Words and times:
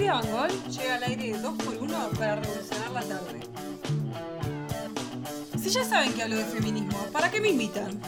Julia 0.00 0.14
Bangol 0.14 0.50
llega 0.70 0.94
al 0.94 1.02
aire 1.02 1.34
2x1 1.42 2.18
para 2.18 2.36
revolucionar 2.36 2.90
la 2.90 3.02
tarde. 3.02 3.40
Si 5.62 5.68
ya 5.68 5.84
saben 5.84 6.14
que 6.14 6.22
hablo 6.22 6.36
de 6.36 6.44
feminismo, 6.44 6.96
¿para 7.12 7.30
qué 7.30 7.38
me 7.38 7.50
invitan? 7.50 8.00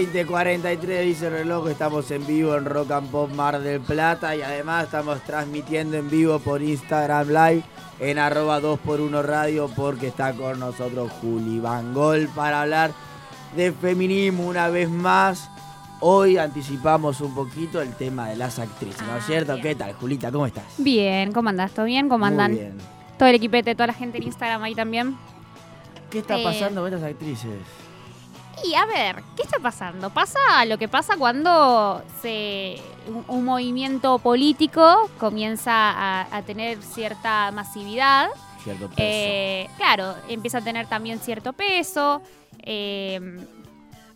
2043 0.00 1.04
dice 1.04 1.26
el 1.26 1.32
reloj, 1.34 1.68
estamos 1.68 2.10
en 2.10 2.26
vivo 2.26 2.56
en 2.56 2.64
Rock 2.64 2.92
and 2.92 3.10
Pop 3.10 3.30
Mar 3.34 3.60
del 3.60 3.78
Plata 3.82 4.34
y 4.34 4.40
además 4.40 4.84
estamos 4.84 5.20
transmitiendo 5.22 5.98
en 5.98 6.08
vivo 6.08 6.38
por 6.38 6.62
Instagram 6.62 7.28
Live 7.28 7.62
en 8.00 8.18
arroba 8.18 8.58
2x1 8.62 9.22
Radio 9.22 9.68
porque 9.76 10.06
está 10.06 10.32
con 10.32 10.58
nosotros 10.60 11.12
Juli 11.20 11.60
Bangol 11.60 12.26
para 12.34 12.62
hablar 12.62 12.92
de 13.54 13.70
feminismo 13.72 14.46
una 14.46 14.68
vez 14.70 14.88
más. 14.88 15.50
Hoy 16.00 16.38
anticipamos 16.38 17.20
un 17.20 17.34
poquito 17.34 17.82
el 17.82 17.92
tema 17.94 18.30
de 18.30 18.36
las 18.36 18.58
actrices, 18.58 19.02
¿no 19.02 19.18
es 19.18 19.22
Ah, 19.24 19.26
cierto? 19.26 19.52
bien. 19.56 19.62
¿Qué 19.62 19.74
tal, 19.74 19.92
Julita? 19.92 20.32
¿Cómo 20.32 20.46
estás? 20.46 20.64
Bien, 20.78 21.32
¿cómo 21.32 21.50
andás? 21.50 21.70
¿Todo 21.72 21.84
bien? 21.84 22.08
¿Cómo 22.08 22.24
andan? 22.24 22.52
Muy 22.52 22.60
bien. 22.60 22.78
Todo 23.18 23.28
el 23.28 23.34
equipete, 23.34 23.74
toda 23.74 23.88
la 23.88 23.92
gente 23.92 24.16
en 24.16 24.24
Instagram 24.24 24.62
ahí 24.62 24.74
también. 24.74 25.16
¿Qué 26.10 26.20
está 26.20 26.38
Eh, 26.38 26.44
pasando 26.44 26.80
con 26.80 26.92
estas 26.94 27.08
actrices? 27.10 27.50
Y 28.64 28.74
a 28.74 28.86
ver, 28.86 29.22
¿qué 29.36 29.42
está 29.42 29.58
pasando? 29.58 30.10
Pasa 30.10 30.38
lo 30.66 30.78
que 30.78 30.88
pasa 30.88 31.16
cuando 31.16 32.02
se, 32.20 32.76
un, 33.08 33.24
un 33.26 33.44
movimiento 33.44 34.18
político 34.18 35.10
comienza 35.18 35.72
a, 35.72 36.36
a 36.36 36.42
tener 36.42 36.80
cierta 36.82 37.50
masividad. 37.52 38.28
Cierto 38.62 38.88
peso. 38.88 38.96
Eh, 38.98 39.68
claro, 39.76 40.14
empieza 40.28 40.58
a 40.58 40.60
tener 40.62 40.86
también 40.86 41.18
cierto 41.18 41.52
peso. 41.52 42.22
eh, 42.62 43.44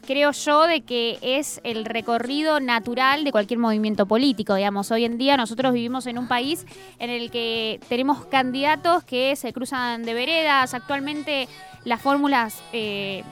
creo 0.06 0.30
yo 0.30 0.68
de 0.68 0.82
que 0.82 1.18
es 1.20 1.60
el 1.64 1.84
recorrido 1.84 2.60
natural 2.60 3.24
de 3.24 3.32
cualquier 3.32 3.58
movimiento 3.58 4.06
político. 4.06 4.54
Digamos, 4.54 4.92
hoy 4.92 5.04
en 5.04 5.18
día 5.18 5.36
nosotros 5.36 5.72
vivimos 5.72 6.06
en 6.06 6.16
un 6.18 6.28
país 6.28 6.64
en 7.00 7.10
el 7.10 7.32
que 7.32 7.80
tenemos 7.88 8.24
candidatos 8.26 9.02
que 9.02 9.34
se 9.34 9.52
cruzan 9.52 10.04
de 10.04 10.14
veredas. 10.14 10.74
Actualmente 10.74 11.48
las 11.84 12.00
fórmulas 12.00 12.62
eh, 12.72 13.24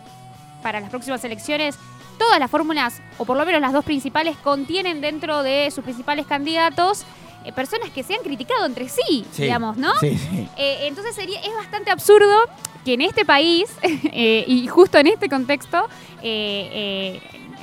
para 0.65 0.81
las 0.81 0.89
próximas 0.89 1.23
elecciones, 1.25 1.77
todas 2.19 2.41
las 2.41 2.51
fórmulas, 2.51 3.03
o 3.19 3.27
por 3.27 3.37
lo 3.37 3.45
menos 3.45 3.61
las 3.61 3.75
dos 3.75 3.85
principales, 3.85 4.35
contienen 4.39 5.03
dentro 5.03 5.43
de 5.43 5.71
sus 5.71 5.85
principales 5.85 6.27
candidatos 6.27 7.05
eh, 7.45 7.53
personas 7.53 7.91
que 7.91 8.03
se 8.03 8.15
han 8.15 8.23
criticado 8.23 8.65
entre 8.65 8.89
sí, 8.89 9.27
Sí, 9.31 9.43
digamos, 9.43 9.77
¿no? 9.77 9.95
Sí, 10.01 10.17
sí. 10.17 10.49
Eh, 10.57 10.87
entonces 10.89 11.15
sería, 11.15 11.39
es 11.41 11.55
bastante 11.55 11.91
absurdo 11.91 12.35
que 12.83 12.95
en 12.95 13.03
este 13.03 13.27
país 13.27 13.67
eh, 13.83 14.45
y 14.49 14.67
justo 14.67 14.97
en 14.97 15.09
este 15.09 15.29
contexto 15.29 15.87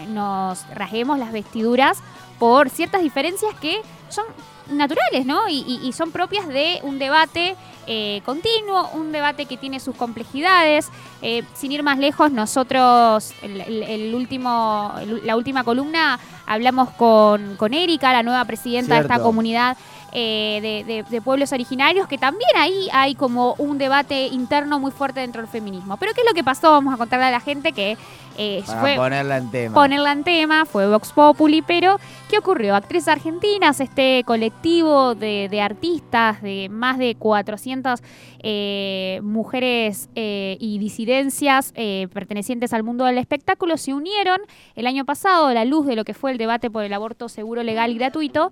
nos 0.10 0.68
rasguemos 0.76 1.18
las 1.18 1.32
vestiduras 1.32 1.98
por 2.38 2.70
ciertas 2.70 3.02
diferencias 3.02 3.56
que 3.60 3.82
son 4.10 4.26
naturales, 4.72 5.26
¿no? 5.26 5.48
Y, 5.50 5.64
y- 5.68 5.88
y 5.88 5.94
son 5.94 6.12
propias 6.12 6.48
de 6.48 6.80
un 6.84 7.00
debate 7.00 7.56
eh, 7.88 8.22
continuo, 8.26 8.90
un 8.94 9.12
debate 9.12 9.46
que 9.48 9.58
tiene 9.58 9.80
sus 9.80 9.96
complejidades. 9.96 10.90
Eh, 11.24 11.44
sin 11.56 11.72
ir 11.72 11.82
más 11.84 11.98
lejos, 11.98 12.32
nosotros, 12.32 13.34
el, 13.42 13.62
el- 13.62 13.84
el 13.84 14.16
último, 14.16 14.94
el- 15.02 15.26
la 15.26 15.36
última 15.36 15.64
columna, 15.64 16.20
hablamos 16.46 16.90
con, 16.92 17.56
con 17.58 17.74
Erika, 17.74 18.12
la 18.14 18.24
nueva 18.24 18.46
presidenta 18.46 18.96
de 18.96 19.02
esta 19.02 19.16
comunidad 19.24 19.78
eh, 20.14 20.60
de, 20.62 20.94
de- 20.94 21.04
de 21.04 21.22
pueblos 21.22 21.52
originarios, 21.54 22.08
que 22.08 22.18
también 22.18 22.50
ahí 22.58 22.88
hay 22.92 23.16
como 23.16 23.56
un 23.58 23.78
debate 23.78 24.28
interno 24.28 24.80
muy 24.80 24.92
fuerte 24.92 25.20
dentro 25.22 25.42
del 25.42 25.50
feminismo. 25.50 25.98
Pero 25.98 26.14
¿qué 26.14 26.22
es 26.22 26.28
lo 26.28 26.34
que 26.34 26.44
pasó? 26.44 26.72
Vamos 26.72 26.94
a 26.94 26.98
contarle 26.98 27.26
a 27.28 27.32
la 27.32 27.40
gente 27.40 27.72
que 27.72 27.98
eh, 28.38 28.64
Para 28.66 28.80
fue 28.82 28.96
ponerla 28.96 29.38
en 29.38 29.52
tema. 29.52 29.74
ponerla 29.74 30.12
en 30.14 30.24
tema, 30.24 30.66
fue 30.66 30.88
Vox 30.90 31.12
Populi, 31.12 31.62
pero 31.62 32.00
¿qué 32.30 32.38
ocurrió? 32.38 32.76
Actrices 32.76 33.10
Argentinas, 33.10 33.80
este 33.82 34.24
colectivo 34.26 35.16
de, 35.16 35.48
de 35.52 35.62
artistas, 35.62 36.42
de 36.42 36.68
más 36.70 36.98
de 36.98 37.16
400 37.16 38.02
eh, 38.44 39.20
mujeres 39.24 40.10
y 40.16 40.78
disidencias 40.80 41.74
pertenecientes 42.14 42.74
al 42.74 42.84
mundo 42.84 43.06
del 43.06 43.18
espectáculo, 43.18 43.78
se 43.78 43.94
unieron 43.94 44.40
el 44.76 44.88
año 44.88 45.06
pasado 45.06 45.48
a 45.48 45.54
la 45.54 45.66
luz 45.66 45.86
de 45.86 45.96
lo 45.96 46.04
que 46.06 46.14
fue 46.14 46.32
el 46.32 46.38
debate 46.38 46.70
por 46.72 46.84
el 46.84 46.94
aborto 46.94 47.30
seguro, 47.30 47.64
legal 47.64 47.92
y 47.92 47.96
gratuito, 47.96 48.52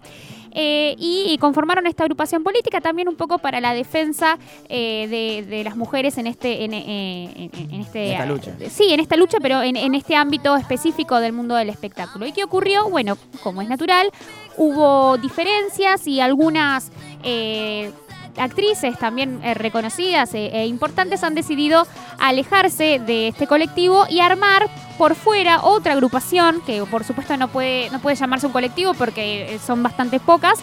eh, 0.54 0.96
y, 0.98 1.38
conformaron 1.40 1.88
esta 1.88 2.04
agrupación 2.04 2.44
política 2.44 2.82
también 2.82 3.08
un 3.08 3.16
poco 3.16 3.38
para 3.40 3.60
la 3.62 3.74
defensa 3.74 4.38
eh, 4.68 5.08
de, 5.10 5.46
de 5.50 5.64
las 5.64 5.76
mujeres 5.76 6.18
en 6.18 6.28
este... 6.28 6.64
En, 6.66 6.74
eh, 6.74 7.50
en- 7.54 7.72
en 7.72 7.82
este 7.82 8.12
esta 8.14 8.26
lucha. 8.26 8.52
Sí, 8.70 8.88
en 8.92 9.00
esta 9.00 9.16
lucha, 9.16 9.38
pero 9.42 9.62
en, 9.62 9.76
en 9.76 9.96
este 9.96 10.16
ámbito 10.16 10.56
específico 10.56 11.20
del 11.20 11.34
mundo 11.34 11.56
del 11.56 11.70
espectáculo. 11.70 12.26
¿Y 12.26 12.32
qué 12.32 12.44
ocurrió? 12.44 12.90
Bueno, 12.90 13.18
como 13.44 13.62
es 13.62 13.70
natural, 13.70 14.10
hubo 14.58 15.18
diferencias 15.18 16.06
y 16.08 16.20
algunas 16.20 16.92
eh, 17.24 17.92
actrices 18.40 18.98
también 18.98 19.42
eh, 19.44 19.54
reconocidas 19.54 20.34
e, 20.34 20.48
e 20.48 20.66
importantes 20.68 21.24
han 21.24 21.36
decidido 21.36 21.86
alejarse 22.18 23.00
de 23.00 23.30
este 23.30 23.48
colectivo 23.48 24.06
y 24.10 24.20
armar 24.20 24.70
por 24.98 25.16
fuera 25.16 25.62
otra 25.62 25.94
agrupación, 25.94 26.62
que 26.66 26.84
por 26.86 27.04
supuesto 27.04 27.38
no 27.38 27.48
puede, 27.48 27.90
no 27.90 28.00
puede 28.00 28.16
llamarse 28.16 28.48
un 28.48 28.54
colectivo 28.54 28.94
porque 28.94 29.56
eh, 29.56 29.60
son 29.60 29.84
bastante 29.84 30.20
pocas, 30.20 30.60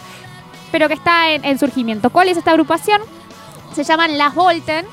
pero 0.71 0.87
que 0.87 0.95
está 0.95 1.31
en, 1.31 1.45
en 1.45 1.57
surgimiento. 1.57 2.09
¿Cuál 2.09 2.29
es 2.29 2.37
esta 2.37 2.51
agrupación? 2.51 3.01
Se 3.73 3.83
llaman 3.83 4.17
Las 4.17 4.35
Volten. 4.35 4.85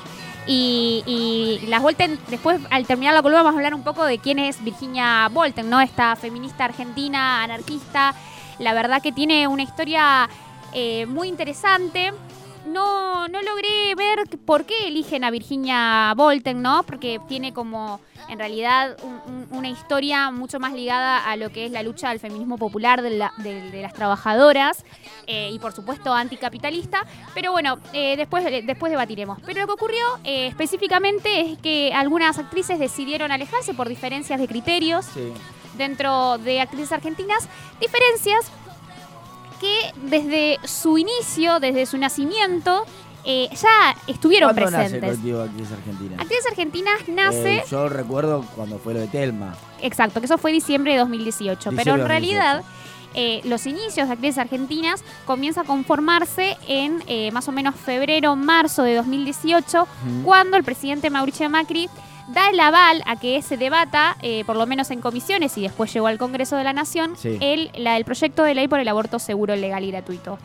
Y, 0.47 1.59
las 1.67 1.81
Volten, 1.81 2.19
después 2.27 2.61
al 2.69 2.85
terminar 2.85 3.15
la 3.15 3.23
columna 3.23 3.41
vamos 3.41 3.55
a 3.55 3.57
hablar 3.57 3.73
un 3.73 3.83
poco 3.83 4.05
de 4.05 4.19
quién 4.19 4.37
es 4.37 4.63
Virginia 4.63 5.27
Volten, 5.31 5.69
¿no? 5.69 5.81
Esta 5.81 6.15
feminista 6.15 6.65
argentina, 6.65 7.41
anarquista. 7.41 8.13
La 8.59 8.73
verdad 8.73 9.01
que 9.01 9.11
tiene 9.11 9.47
una 9.47 9.63
historia 9.63 10.29
eh, 10.71 11.05
muy 11.07 11.29
interesante. 11.29 12.13
No, 12.65 13.27
no 13.27 13.41
logré 13.41 13.93
ver 13.95 14.19
por 14.45 14.65
qué 14.65 14.87
eligen 14.87 15.23
a 15.23 15.31
Virginia 15.31 16.13
Volten, 16.15 16.61
¿no? 16.61 16.83
Porque 16.83 17.19
tiene 17.27 17.53
como 17.53 17.99
en 18.27 18.39
realidad 18.39 18.97
un- 19.03 19.21
un- 19.27 19.47
una 19.51 19.69
historia 19.69 20.31
mucho 20.31 20.59
más 20.59 20.73
ligada 20.73 21.17
a 21.29 21.35
lo 21.35 21.51
que 21.51 21.65
es 21.65 21.71
la 21.71 21.83
lucha 21.83 22.09
del 22.09 22.19
feminismo 22.19 22.57
popular 22.57 23.03
de, 23.03 23.11
la- 23.11 23.33
de- 23.37 23.69
de 23.69 23.81
las 23.83 23.93
trabajadoras 23.93 24.83
eh, 25.27 25.51
y 25.53 25.59
por 25.59 25.73
supuesto 25.73 26.11
anticapitalista. 26.13 27.05
Pero 27.35 27.51
bueno, 27.51 27.77
eh, 27.93 28.15
después, 28.17 28.43
después 28.65 28.91
debatiremos. 28.91 29.39
Pero 29.45 29.61
lo 29.61 29.67
que 29.67 29.73
ocurrió 29.73 30.03
eh, 30.23 30.47
específicamente 30.47 31.41
es 31.41 31.57
que 31.59 31.93
algunas 31.93 32.39
actrices 32.39 32.79
decidieron 32.79 33.31
alejarse 33.31 33.73
por 33.75 33.89
diferencias 33.89 34.39
de 34.39 34.47
criterios 34.47 35.05
Sí. 35.13 35.31
dentro 35.77 36.39
de 36.39 36.61
actrices 36.61 36.91
argentinas, 36.91 37.47
diferencias 37.79 38.51
que 39.59 39.93
desde 40.03 40.59
su 40.67 40.97
inicio, 40.97 41.59
desde 41.59 41.85
su 41.85 41.97
nacimiento, 41.97 42.85
eh, 43.23 43.49
ya 43.59 43.95
estuvieron 44.07 44.53
¿Cuándo 44.53 44.69
nace 44.71 44.95
el 44.95 44.99
presentes. 44.99 45.09
colectivo 45.09 45.37
de 45.39 45.43
actrices 45.45 45.71
argentinas? 45.77 46.19
Actrices 46.19 46.45
Argentinas 46.47 47.07
nace, 47.07 47.55
Eh, 47.57 47.63
yo 47.71 47.89
recuerdo 47.89 48.45
cuando 48.55 48.77
fue 48.77 48.93
lo 48.93 48.99
de 48.99 49.07
Telma. 49.07 49.55
exacto, 49.81 50.19
que 50.19 50.25
eso 50.27 50.37
fue 50.37 50.51
diciembre 50.51 50.91
de 50.93 50.99
2018, 50.99 51.71
pero 51.75 51.95
en 51.95 52.07
realidad 52.07 52.63
eh, 53.15 53.41
los 53.45 53.65
inicios 53.65 54.07
de 54.07 54.13
actrices 54.13 54.37
argentinas 54.37 55.03
comienza 55.25 55.61
a 55.61 55.63
conformarse 55.63 56.57
en 56.67 57.01
más 57.33 57.47
o 57.47 57.51
menos 57.51 57.73
febrero, 57.75 58.35
marzo 58.35 58.83
de 58.83 58.93
2018, 58.95 59.83
Ujú. 59.83 60.23
cuando 60.23 60.57
el 60.57 60.63
presidente 60.63 61.09
Mauricio 61.09 61.49
Macri 61.49 61.89
da 62.27 62.49
el 62.49 62.59
aval 62.59 63.03
a 63.05 63.15
que 63.17 63.41
se 63.41 63.55
debata, 63.57 64.17
eh, 64.21 64.43
por 64.45 64.55
lo 64.55 64.65
menos 64.65 64.89
en 64.91 64.99
comisiones 65.01 65.57
y 65.57 65.61
después 65.61 65.93
llegó 65.93 66.07
al 66.07 66.17
Congreso 66.17 66.55
de 66.55 66.63
la 66.63 66.73
Nación, 66.73 67.15
Sí. 67.17 67.37
el, 67.39 67.69
la- 67.75 67.97
el 67.97 68.05
proyecto 68.05 68.43
de 68.43 68.55
ley 68.55 68.67
por 68.67 68.79
el 68.79 68.87
aborto 68.87 69.19
seguro, 69.19 69.55
legal 69.55 69.83
y 69.83 69.91
gratuito. 69.91 70.39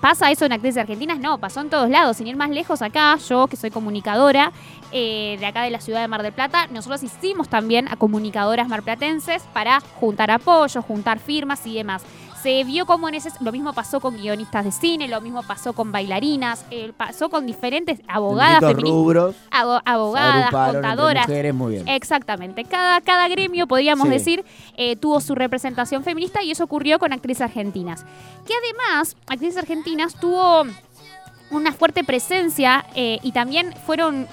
¿Pasa 0.00 0.30
eso 0.30 0.44
en 0.44 0.52
actrices 0.52 0.78
argentinas? 0.82 1.18
No, 1.18 1.38
pasó 1.38 1.60
en 1.60 1.70
todos 1.70 1.88
lados. 1.88 2.18
Sin 2.18 2.26
ir 2.26 2.36
más 2.36 2.50
lejos, 2.50 2.82
acá, 2.82 3.16
yo 3.28 3.46
que 3.48 3.56
soy 3.56 3.70
comunicadora 3.70 4.52
eh, 4.92 5.36
de 5.40 5.46
acá 5.46 5.62
de 5.62 5.70
la 5.70 5.80
ciudad 5.80 6.00
de 6.02 6.06
Mar 6.06 6.22
del 6.22 6.32
Plata, 6.32 6.68
nosotros 6.68 7.02
hicimos 7.02 7.48
también 7.48 7.88
a 7.88 7.96
comunicadoras 7.96 8.68
marplatenses 8.68 9.42
para 9.52 9.80
juntar 9.98 10.30
apoyo, 10.30 10.82
juntar 10.82 11.18
firmas 11.18 11.66
y 11.66 11.74
demás. 11.74 12.02
Se 12.46 12.62
vio 12.62 12.86
como 12.86 13.08
en 13.08 13.16
ese. 13.16 13.30
Lo 13.40 13.50
mismo 13.50 13.72
pasó 13.72 13.98
con 13.98 14.16
guionistas 14.16 14.64
de 14.64 14.70
cine, 14.70 15.08
lo 15.08 15.20
mismo 15.20 15.42
pasó 15.42 15.72
con 15.72 15.90
bailarinas, 15.90 16.64
eh, 16.70 16.92
pasó 16.96 17.28
con 17.28 17.44
diferentes 17.44 17.98
abogadas, 18.06 18.60
feministas, 18.60 19.34
abo- 19.50 19.82
abogadas, 19.84 20.50
contadoras. 20.52 21.26
mujeres, 21.26 21.52
muy 21.52 21.72
bien. 21.72 21.88
Exactamente. 21.88 22.62
Cada, 22.64 23.00
cada 23.00 23.26
gremio, 23.26 23.66
podríamos 23.66 24.06
Sí. 24.06 24.14
decir, 24.14 24.44
eh, 24.76 24.94
tuvo 24.94 25.20
su 25.20 25.34
representación 25.34 26.04
feminista 26.04 26.40
y 26.44 26.52
eso 26.52 26.62
ocurrió 26.62 27.00
con 27.00 27.12
actrices 27.12 27.40
argentinas. 27.42 28.04
Que 28.46 28.52
además, 28.54 29.16
actrices 29.26 29.56
argentinas 29.56 30.14
tuvo 30.14 30.62
una 31.50 31.72
fuerte 31.72 32.04
presencia 32.04 32.86
eh, 32.94 33.18
y 33.24 33.32
también 33.32 33.74
fueron, 33.86 34.28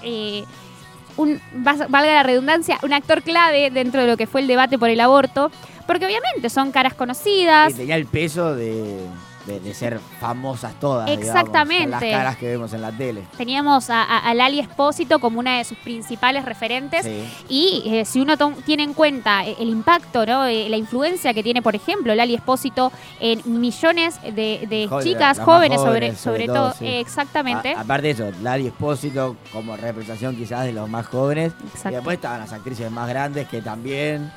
un, 1.17 1.41
valga 1.55 2.13
la 2.13 2.23
redundancia, 2.23 2.77
un 2.83 2.93
actor 2.93 3.23
clave 3.23 3.71
dentro 3.71 4.01
de 4.01 4.07
lo 4.07 4.17
que 4.17 4.27
fue 4.27 4.41
el 4.41 4.47
debate 4.47 4.77
por 4.77 4.89
el 4.89 4.99
aborto, 4.99 5.51
porque 5.85 6.05
obviamente 6.05 6.49
son 6.49 6.71
caras 6.71 6.93
conocidas. 6.93 7.71
Y 7.71 7.75
tenía 7.75 7.95
el 7.95 8.05
peso 8.05 8.55
de, 8.55 9.07
de- 9.45 9.59
de 9.59 9.73
ser 9.73 9.99
famosas 10.21 10.79
todas. 10.79 11.09
Exactamente. 11.09 11.87
las 11.89 11.99
caras 12.01 12.37
que 12.37 12.47
vemos 12.47 12.71
en 12.73 12.81
la 12.81 12.91
tele. 12.93 13.23
Teníamos 13.37 13.89
a, 13.89 14.01
a- 14.03 14.19
a 14.19 14.33
Lali 14.33 14.59
Espósito 14.59 15.19
como 15.19 15.39
una 15.39 15.57
de 15.57 15.65
sus 15.65 15.77
principales 15.79 16.45
referentes. 16.45 17.03
Sí. 17.05 17.23
Y 17.49 17.83
eh, 17.93 18.05
si 18.05 18.21
uno 18.21 18.35
tiene 18.65 18.83
en 18.83 18.93
cuenta 18.93 19.45
eh, 19.45 19.55
el 19.59 19.67
impacto, 19.69 20.25
¿no? 20.25 20.45
Eh, 20.45 20.69
la 20.69 20.77
influencia 20.77 21.33
que 21.33 21.43
tiene, 21.43 21.61
por 21.61 21.75
ejemplo, 21.75 22.15
Lali 22.15 22.35
Espósito 22.35 22.91
en 23.19 23.41
millones 23.59 24.19
de, 24.21 24.65
de 24.69 24.87
Joder, 24.89 25.05
chicas, 25.05 25.39
jóvenes, 25.39 25.81
sobre, 25.81 26.15
sobre 26.15 26.17
sobre 26.17 26.45
todo, 26.47 26.55
todo, 26.69 26.73
sí. 26.79 26.85
eh, 26.87 26.99
exactamente. 27.01 27.73
A- 27.73 27.81
aparte 27.81 28.07
de 28.07 28.11
eso, 28.11 28.31
Lali 28.41 28.67
Espósito 28.67 29.35
como 29.51 29.75
representación 29.75 30.37
quizás 30.37 30.63
de 30.63 30.71
los 30.71 30.87
más 30.89 31.05
jóvenes. 31.07 31.51
Exacto. 31.67 31.89
Y 31.89 31.95
después 31.95 32.15
estaban 32.15 32.39
las 32.39 32.53
actrices 32.53 32.89
más 32.89 33.09
grandes 33.09 33.47
que 33.49 33.61
también, 33.61 34.31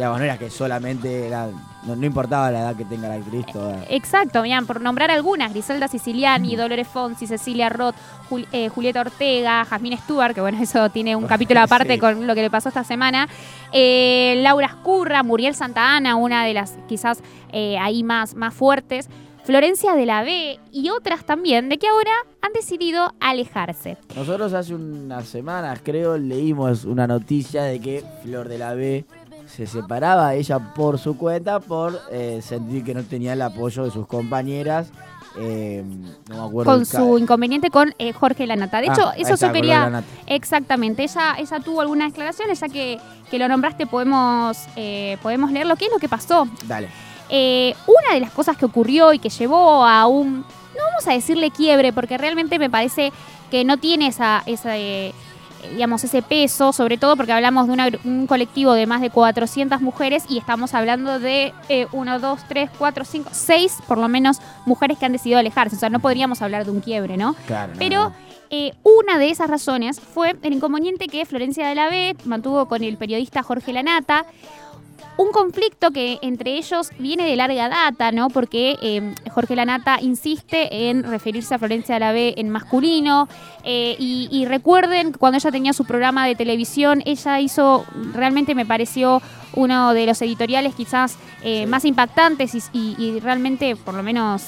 digamos, 0.00 0.18
no 0.18 0.24
era 0.24 0.38
que 0.38 0.48
solamente 0.48 1.26
era, 1.26 1.48
no, 1.86 1.94
no 1.94 2.06
importaba 2.06 2.50
la 2.50 2.60
edad 2.60 2.76
que 2.76 2.84
tenga 2.86 3.06
la 3.08 3.14
actriz 3.16 3.44
toda. 3.52 3.84
Exacto, 3.90 4.40
bien, 4.42 4.66
por 4.66 4.80
nombrar 4.80 5.10
algunas, 5.10 5.52
Griselda 5.52 5.88
Siciliani, 5.88 6.56
Dolores 6.56 6.88
Fonsi, 6.88 7.26
Cecilia 7.26 7.68
Roth, 7.68 7.94
Jul- 8.30 8.46
eh, 8.52 8.70
Julieta 8.70 9.02
Ortega, 9.02 9.64
Jasmine 9.66 9.98
Stewart, 9.98 10.34
que 10.34 10.40
bueno, 10.40 10.58
eso 10.62 10.88
tiene 10.90 11.14
un 11.16 11.26
capítulo 11.26 11.60
aparte 11.60 11.94
Sí. 11.94 11.98
con 11.98 12.26
lo 12.26 12.34
que 12.34 12.42
le 12.42 12.50
pasó 12.50 12.68
esta 12.70 12.82
semana, 12.84 13.28
eh, 13.72 14.40
Laura 14.42 14.66
Escurra, 14.68 15.22
Muriel 15.22 15.54
Santa 15.54 15.96
Ana, 15.96 16.16
una 16.16 16.44
de 16.44 16.54
las 16.54 16.76
quizás 16.88 17.22
eh, 17.52 17.76
ahí 17.78 18.02
más, 18.02 18.34
más 18.34 18.54
fuertes, 18.54 19.08
Florencia 19.44 19.94
de 19.94 20.06
la 20.06 20.22
B 20.22 20.58
y 20.70 20.90
otras 20.90 21.24
también, 21.24 21.68
de 21.70 21.78
que 21.78 21.88
ahora 21.88 22.12
han 22.42 22.52
decidido 22.52 23.14
alejarse. 23.20 23.96
Nosotros 24.14 24.52
hace 24.52 24.74
unas 24.74 25.26
semanas, 25.28 25.80
creo, 25.82 26.18
leímos 26.18 26.84
una 26.84 27.06
noticia 27.06 27.62
de 27.64 27.80
que 27.80 28.04
Flor 28.22 28.48
de 28.48 28.58
la 28.58 28.74
B 28.74 29.04
se 29.54 29.66
separaba 29.66 30.34
ella 30.34 30.58
por 30.74 30.98
su 30.98 31.16
cuenta 31.16 31.60
por 31.60 32.00
eh, 32.10 32.40
sentir 32.42 32.84
que 32.84 32.94
no 32.94 33.02
tenía 33.02 33.32
el 33.34 33.42
apoyo 33.42 33.84
de 33.84 33.90
sus 33.90 34.06
compañeras. 34.06 34.90
eh, 35.38 35.84
no 36.28 36.34
me 36.42 36.48
acuerdo. 36.48 36.72
Con 36.72 36.86
su 36.86 37.18
inconveniente 37.18 37.70
con 37.70 37.94
eh, 37.98 38.12
Jorge 38.12 38.46
Lanata. 38.46 38.80
De 38.80 38.88
Ah, 38.88 38.92
hecho, 38.92 39.12
eso 39.16 39.34
está, 39.34 39.52
quería... 39.52 40.02
Exactamente, 40.26 41.02
ella, 41.04 41.34
ella 41.38 41.60
tuvo 41.60 41.80
algunas 41.80 42.10
declaraciones, 42.12 42.58
ya 42.60 42.68
que, 42.68 42.98
que 43.30 43.38
lo 43.38 43.46
nombraste 43.48 43.86
podemos, 43.86 44.56
podemos 45.22 45.52
leer 45.52 45.66
lo 45.66 45.76
que 45.76 45.86
es 45.86 45.92
lo 45.92 45.98
que 45.98 46.08
pasó. 46.08 46.48
Dale. 46.66 46.88
Una 47.30 48.14
de 48.14 48.20
las 48.20 48.30
cosas 48.32 48.56
que 48.56 48.64
ocurrió 48.64 49.12
y 49.12 49.18
que 49.20 49.28
llevó 49.28 49.84
a 49.84 50.06
un, 50.06 50.38
no 50.40 50.84
vamos 50.90 51.06
a 51.06 51.12
decirle 51.12 51.50
quiebre, 51.50 51.92
porque 51.92 52.18
realmente 52.18 52.58
me 52.58 52.68
parece 52.70 53.12
que 53.50 53.64
no 53.64 53.76
tiene 53.78 54.06
esa, 54.08 54.42
esa 54.46 54.76
eh, 54.78 55.12
digamos, 55.72 56.02
ese 56.04 56.22
peso, 56.22 56.72
sobre 56.72 56.96
todo 56.98 57.16
porque 57.16 57.32
hablamos 57.32 57.66
de 57.66 57.72
una 57.72 57.88
un 58.04 58.26
colectivo 58.26 58.72
de 58.72 58.86
más 58.86 59.00
de 59.00 59.10
400 59.10 59.80
mujeres 59.80 60.24
y 60.28 60.38
estamos 60.38 60.74
hablando 60.74 61.18
de 61.18 61.52
1, 61.92 62.18
2, 62.20 62.40
3, 62.48 62.70
4, 62.78 63.04
5, 63.04 63.30
6 63.32 63.78
por 63.86 63.98
lo 63.98 64.08
menos 64.08 64.38
mujeres 64.66 64.98
que 64.98 65.06
han 65.06 65.12
decidido 65.12 65.38
alejarse. 65.38 65.76
O 65.76 65.78
sea, 65.78 65.90
no 65.90 66.00
podríamos 66.00 66.42
hablar 66.42 66.64
de 66.64 66.70
un 66.70 66.80
quiebre, 66.80 67.16
¿no? 67.16 67.34
Claro. 67.46 67.72
no, 67.72 67.78
Pero 67.78 68.04
no. 68.10 68.14
eh, 68.50 68.72
una 68.82 69.18
de 69.18 69.30
esas 69.30 69.48
razones 69.50 70.00
fue 70.00 70.36
el 70.42 70.52
inconveniente 70.52 71.06
que 71.06 71.24
Florencia 71.26 71.66
de 71.68 71.74
la 71.74 71.88
B 71.88 72.16
mantuvo 72.24 72.66
con 72.66 72.82
el 72.82 72.96
periodista 72.96 73.42
Jorge 73.42 73.72
Lanata. 73.72 74.26
Un 75.20 75.32
conflicto 75.32 75.90
que 75.90 76.18
entre 76.22 76.56
ellos 76.56 76.90
viene 76.98 77.26
de 77.26 77.36
larga 77.36 77.68
data, 77.68 78.10
¿no? 78.10 78.30
Porque 78.30 78.78
eh, 78.80 79.14
Jorge 79.30 79.54
Lanata 79.54 79.98
insiste 80.00 80.88
en 80.88 81.02
referirse 81.02 81.54
a 81.54 81.58
Florencia 81.58 81.96
de 81.96 82.00
la 82.00 82.12
B 82.12 82.34
en 82.38 82.48
masculino. 82.48 83.28
eh, 83.62 83.96
y, 83.98 84.28
y 84.32 84.46
recuerden 84.46 85.12
que 85.12 85.18
cuando 85.18 85.36
ella 85.36 85.50
tenía 85.50 85.74
su 85.74 85.84
programa 85.84 86.26
de 86.26 86.36
televisión, 86.36 87.02
ella 87.04 87.38
hizo, 87.38 87.84
realmente 88.14 88.54
me 88.54 88.64
pareció 88.64 89.20
uno 89.52 89.92
de 89.92 90.06
los 90.06 90.22
editoriales 90.22 90.74
quizás 90.74 91.18
eh, 91.42 91.66
más 91.66 91.84
impactantes 91.84 92.54
y, 92.54 92.62
y- 92.72 92.96
y 92.98 93.20
realmente, 93.20 93.76
por 93.76 93.92
lo 93.92 94.02
menos, 94.02 94.42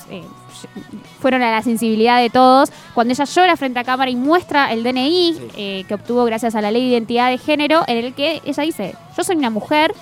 fueron 1.21 1.43
a 1.43 1.51
la 1.51 1.61
sensibilidad 1.63 2.19
de 2.19 2.31
todos. 2.31 2.71
Cuando 2.95 3.13
ella 3.13 3.25
llora 3.25 3.57
frente 3.59 3.79
a 3.81 3.85
cámara 3.85 4.11
y 4.11 4.17
muestra 4.17 4.73
el 4.73 4.83
DNI 4.85 5.85
que 5.87 5.95
obtuvo 5.95 6.25
gracias 6.25 6.55
a 6.55 6.63
la 6.63 6.71
ley 6.71 6.83
de 6.85 6.89
identidad 6.97 7.29
de 7.31 7.37
género, 7.37 7.83
en 7.87 7.99
el 7.99 8.15
que 8.15 8.41
ella 8.47 8.63
dice, 8.63 8.95
yo 9.17 9.23
soy 9.25 9.37
una 9.37 9.51
mujer 9.51 9.93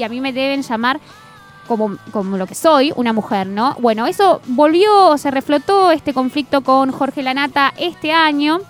y 0.00 0.04
a 0.04 0.08
mí 0.08 0.20
me 0.20 0.32
deben 0.32 0.62
llamar 0.62 0.98
como, 1.68 1.96
como 2.10 2.36
lo 2.36 2.46
que 2.46 2.54
soy, 2.56 2.92
una 2.96 3.12
mujer, 3.12 3.46
¿no? 3.46 3.76
Bueno, 3.78 4.06
eso 4.06 4.40
volvió, 4.48 5.16
se 5.18 5.30
reflotó 5.30 5.90
este 5.92 6.12
conflicto 6.14 6.62
con 6.62 6.90
Jorge 6.90 7.22
Lanata 7.22 7.72
este 7.78 8.12
año. 8.12 8.60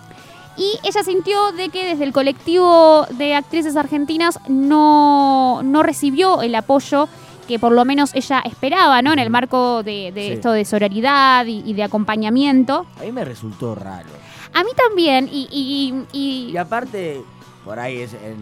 Y 0.56 0.78
ella 0.86 1.02
sintió 1.02 1.52
de 1.52 1.70
que 1.70 1.86
desde 1.86 2.04
el 2.04 2.12
colectivo 2.12 3.06
de 3.12 3.34
actrices 3.36 3.76
argentinas 3.76 4.38
no, 4.48 5.62
no 5.62 5.82
recibió 5.82 6.42
el 6.42 6.54
apoyo 6.54 7.08
que 7.48 7.58
por 7.58 7.72
lo 7.72 7.84
menos 7.84 8.14
ella 8.14 8.40
esperaba, 8.44 9.00
¿no? 9.02 9.12
En 9.12 9.18
el 9.18 9.30
marco 9.30 9.82
de, 9.82 10.12
de 10.12 10.26
Sí. 10.26 10.32
esto 10.34 10.52
de 10.52 10.64
sororidad 10.64 11.46
y, 11.46 11.62
y 11.64 11.72
de 11.72 11.82
acompañamiento. 11.84 12.84
A 12.98 13.02
mí 13.04 13.12
me 13.12 13.24
resultó 13.24 13.74
raro. 13.74 14.08
A 14.52 14.62
mí 14.62 14.70
también, 14.76 15.28
y, 15.32 15.48
y- 15.50 16.04
y- 16.12 16.50
Y 16.52 16.56
aparte, 16.58 17.22
por 17.64 17.78
ahí 17.78 17.98
es 17.98 18.12
en, 18.14 18.36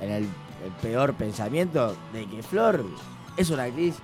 en 0.00 0.10
el, 0.12 0.28
el 0.64 0.72
peor 0.82 1.14
pensamiento 1.14 1.94
de 2.12 2.26
que 2.26 2.42
Flor 2.42 2.84
es 3.36 3.50
una 3.50 3.64
actriz 3.64 3.94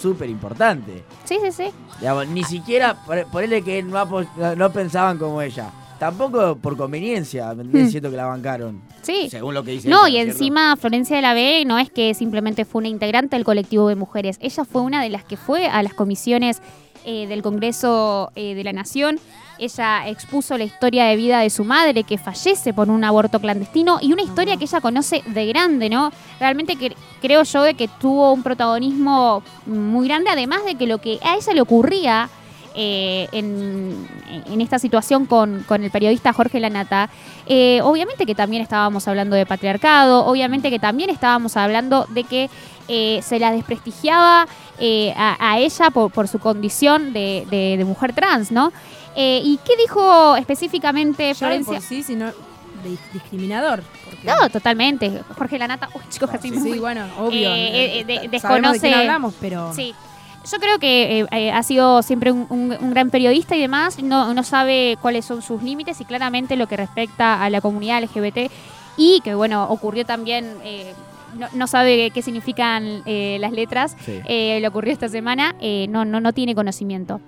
súper 0.00 0.28
importante. 0.28 1.04
sí, 1.24 1.38
sí, 1.42 1.50
sí. 1.52 1.64
Digamos, 2.00 2.28
ni 2.28 2.44
siquiera, 2.44 2.94
por- 3.06 3.26
ponele 3.28 3.62
que 3.62 3.82
no, 3.82 4.04
no- 4.04 4.56
no 4.56 4.72
pensaban 4.72 5.18
como 5.18 5.40
ella. 5.40 5.70
Tampoco 5.98 6.56
por 6.56 6.76
conveniencia. 6.76 7.54
Hmm. 7.54 7.86
Siento 7.88 8.10
que 8.10 8.16
la 8.18 8.26
bancaron. 8.26 8.82
Sí. 9.00 9.28
Según 9.30 9.54
lo 9.54 9.62
que 9.64 9.70
dice 9.70 9.88
No, 9.88 10.00
ella, 10.06 10.08
y 10.08 10.12
¿cierto? 10.24 10.32
encima 10.32 10.76
Florencia 10.76 11.16
de 11.16 11.22
la 11.22 11.32
B 11.32 11.64
no 11.66 11.78
es 11.78 11.90
que 11.90 12.12
simplemente 12.12 12.66
fue 12.66 12.80
una 12.80 12.88
integrante 12.88 13.36
del 13.36 13.44
colectivo 13.46 13.88
de 13.88 13.94
mujeres, 13.96 14.36
ella 14.42 14.64
fue 14.66 14.82
una 14.82 15.02
de 15.02 15.08
las 15.08 15.24
que 15.24 15.38
fue 15.38 15.66
a 15.68 15.82
las 15.82 15.94
comisiones 15.94 16.60
eh, 17.06 17.26
del 17.28 17.40
Congreso 17.42 18.30
eh, 18.34 18.54
de 18.54 18.64
la 18.64 18.72
Nación. 18.74 19.18
Ella 19.58 20.08
expuso 20.08 20.56
la 20.58 20.64
historia 20.64 21.06
de 21.06 21.16
vida 21.16 21.40
de 21.40 21.50
su 21.50 21.64
madre 21.64 22.04
que 22.04 22.18
fallece 22.18 22.72
por 22.74 22.90
un 22.90 23.04
aborto 23.04 23.40
clandestino 23.40 23.98
y 24.00 24.12
una 24.12 24.22
historia 24.22 24.56
que 24.56 24.64
ella 24.64 24.80
conoce 24.80 25.22
de 25.26 25.46
grande, 25.46 25.88
¿no? 25.88 26.10
Realmente 26.38 26.76
que, 26.76 26.94
creo 27.20 27.42
yo 27.42 27.62
de 27.62 27.74
que 27.74 27.88
tuvo 27.88 28.32
un 28.32 28.42
protagonismo 28.42 29.42
muy 29.66 30.06
grande, 30.08 30.30
además 30.30 30.64
de 30.64 30.74
que 30.74 30.86
lo 30.86 30.98
que 30.98 31.18
a 31.22 31.36
ella 31.36 31.52
le 31.54 31.60
ocurría 31.60 32.28
eh, 32.74 33.26
en, 33.32 34.06
en 34.46 34.60
esta 34.60 34.78
situación 34.78 35.24
con, 35.24 35.64
con 35.66 35.82
el 35.82 35.90
periodista 35.90 36.34
Jorge 36.34 36.60
Lanata, 36.60 37.08
eh, 37.46 37.80
obviamente 37.82 38.26
que 38.26 38.34
también 38.34 38.62
estábamos 38.62 39.06
hablando 39.08 39.36
de 39.36 39.46
patriarcado, 39.46 40.26
obviamente 40.26 40.70
que 40.70 40.78
también 40.78 41.10
estábamos 41.10 41.56
hablando 41.56 42.06
de 42.10 42.24
que 42.24 42.50
eh, 42.88 43.20
se 43.22 43.38
la 43.38 43.50
desprestigiaba 43.52 44.46
eh, 44.78 45.12
a, 45.16 45.36
a 45.52 45.58
ella 45.58 45.90
por, 45.90 46.10
por 46.12 46.28
su 46.28 46.38
condición 46.38 47.12
de, 47.12 47.46
de- 47.50 47.76
de 47.78 47.84
mujer 47.84 48.12
trans, 48.12 48.52
¿no? 48.52 48.72
Eh, 49.16 49.40
¿Y 49.42 49.58
qué 49.64 49.76
dijo 49.76 50.36
específicamente 50.36 51.34
Florencia? 51.34 51.74
por 51.74 51.82
sí, 51.82 52.02
sino 52.02 52.30
discriminador. 53.12 53.82
porque- 54.04 54.26
No, 54.26 54.48
totalmente. 54.50 55.22
Jorge 55.36 55.58
Lanata, 55.58 55.88
uy, 55.94 56.02
chicos, 56.08 56.30
me 56.32 56.38
Sí, 56.40 56.50
muero. 56.52 56.80
bueno, 56.80 57.06
obvio. 57.18 57.50
Desconoce- 58.30 58.80
de 58.80 58.94
hablamos, 58.94 59.34
pero... 59.40 59.72
Sí. 59.74 59.94
Yo 60.50 60.58
creo 60.58 60.78
que 60.78 61.20
eh, 61.20 61.26
eh, 61.32 61.50
ha 61.50 61.62
sido 61.62 62.02
siempre 62.02 62.30
un, 62.32 62.46
un- 62.50 62.76
un 62.80 62.90
gran 62.90 63.10
periodista 63.10 63.56
y 63.56 63.60
demás, 63.60 64.02
no, 64.02 64.32
no 64.32 64.42
sabe 64.44 64.96
cuáles 65.02 65.24
son 65.24 65.42
sus 65.42 65.62
límites 65.62 66.00
y 66.00 66.04
claramente 66.04 66.56
lo 66.56 66.66
que 66.68 66.76
respecta 66.76 67.42
a 67.42 67.50
la 67.50 67.60
comunidad 67.60 68.02
LGBT 68.02 68.50
y 68.96 69.20
que 69.22 69.34
bueno, 69.34 69.64
ocurrió 69.68 70.04
también 70.06 70.46
eh, 70.64 70.94
no, 71.36 71.48
no 71.52 71.66
sabe 71.66 72.10
qué 72.12 72.22
significan 72.22 73.02
eh, 73.06 73.36
las 73.40 73.52
letras, 73.52 73.96
Sí. 74.04 74.20
eh, 74.26 74.58
le 74.60 74.68
ocurrió 74.68 74.92
esta 74.92 75.08
semana, 75.08 75.54
eh, 75.60 75.86
no, 75.90 76.04
no, 76.04 76.20
no 76.20 76.32
tiene 76.32 76.54
conocimiento. 76.54 77.20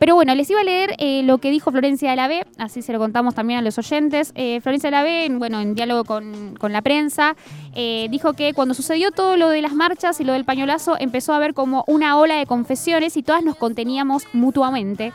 Pero 0.00 0.14
bueno, 0.14 0.34
les 0.34 0.48
iba 0.48 0.62
a 0.62 0.64
leer 0.64 0.94
eh, 0.98 1.22
lo 1.24 1.36
que 1.38 1.50
dijo 1.50 1.70
Florencia 1.70 2.08
de 2.08 2.16
la 2.16 2.26
B, 2.26 2.46
así 2.56 2.80
se 2.80 2.90
lo 2.94 2.98
contamos 2.98 3.34
también 3.34 3.58
a 3.58 3.62
los 3.62 3.76
oyentes. 3.76 4.32
Eh, 4.34 4.62
Florencia 4.62 4.88
de 4.88 4.96
la 4.96 5.02
B, 5.02 5.26
en- 5.26 5.38
bueno, 5.38 5.60
en 5.60 5.74
diálogo 5.74 6.04
con, 6.04 6.56
la 6.72 6.80
prensa, 6.80 7.36
eh, 7.74 8.08
dijo 8.10 8.32
que 8.32 8.54
cuando 8.54 8.72
sucedió 8.72 9.10
todo 9.10 9.36
lo 9.36 9.50
de 9.50 9.60
las 9.60 9.74
marchas 9.74 10.18
y 10.18 10.24
lo 10.24 10.32
del 10.32 10.46
pañolazo, 10.46 10.96
empezó 10.98 11.34
a 11.34 11.36
haber 11.36 11.52
como 11.52 11.84
una 11.86 12.16
ola 12.16 12.36
de 12.36 12.46
confesiones 12.46 13.18
y 13.18 13.22
todas 13.22 13.44
nos 13.44 13.56
conteníamos 13.56 14.24
mutuamente. 14.32 15.12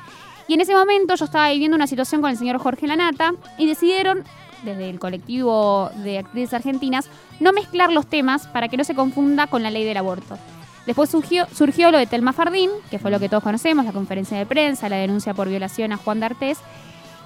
Y 0.48 0.54
en 0.54 0.62
ese 0.62 0.75
momento 0.75 1.15
yo 1.15 1.25
estaba 1.25 1.50
viviendo 1.50 1.75
una 1.75 1.88
situación 1.88 2.22
con 2.22 2.30
el 2.30 2.38
señor 2.38 2.60
Jorge 2.60 2.86
Lanata 2.86 3.34
y 3.58 3.65
decidieron, 3.65 4.24
desde 4.63 4.88
el 4.92 5.00
colectivo 5.00 5.89
de 6.04 6.20
actrices 6.20 6.54
argentinas, 6.54 7.10
no 7.39 7.54
mezclar 7.54 7.92
los 7.92 8.06
temas 8.06 8.46
para 8.46 8.68
que 8.68 8.77
no 8.77 8.84
se 8.84 8.94
confunda 8.94 9.48
con 9.48 9.63
la 9.63 9.72
ley 9.72 9.84
del 9.84 9.98
aborto. 9.98 10.38
Después 10.86 11.10
surgió, 11.10 11.92
lo 11.92 11.98
de 11.98 12.06
Telma 12.06 12.32
Fardín, 12.32 12.70
que 12.92 13.00
fue 13.00 13.10
lo 13.10 13.20
que 13.20 13.27
todos 13.27 13.44
conocemos, 13.44 13.86
la 13.86 13.92
conferencia 13.92 14.38
de 14.38 14.46
prensa, 14.46 14.88
la 14.88 14.98
denuncia 14.98 15.34
por 15.34 15.50
violación 15.50 15.92
a 15.92 15.98
Juan 15.98 16.20
D'Artés. 16.20 16.60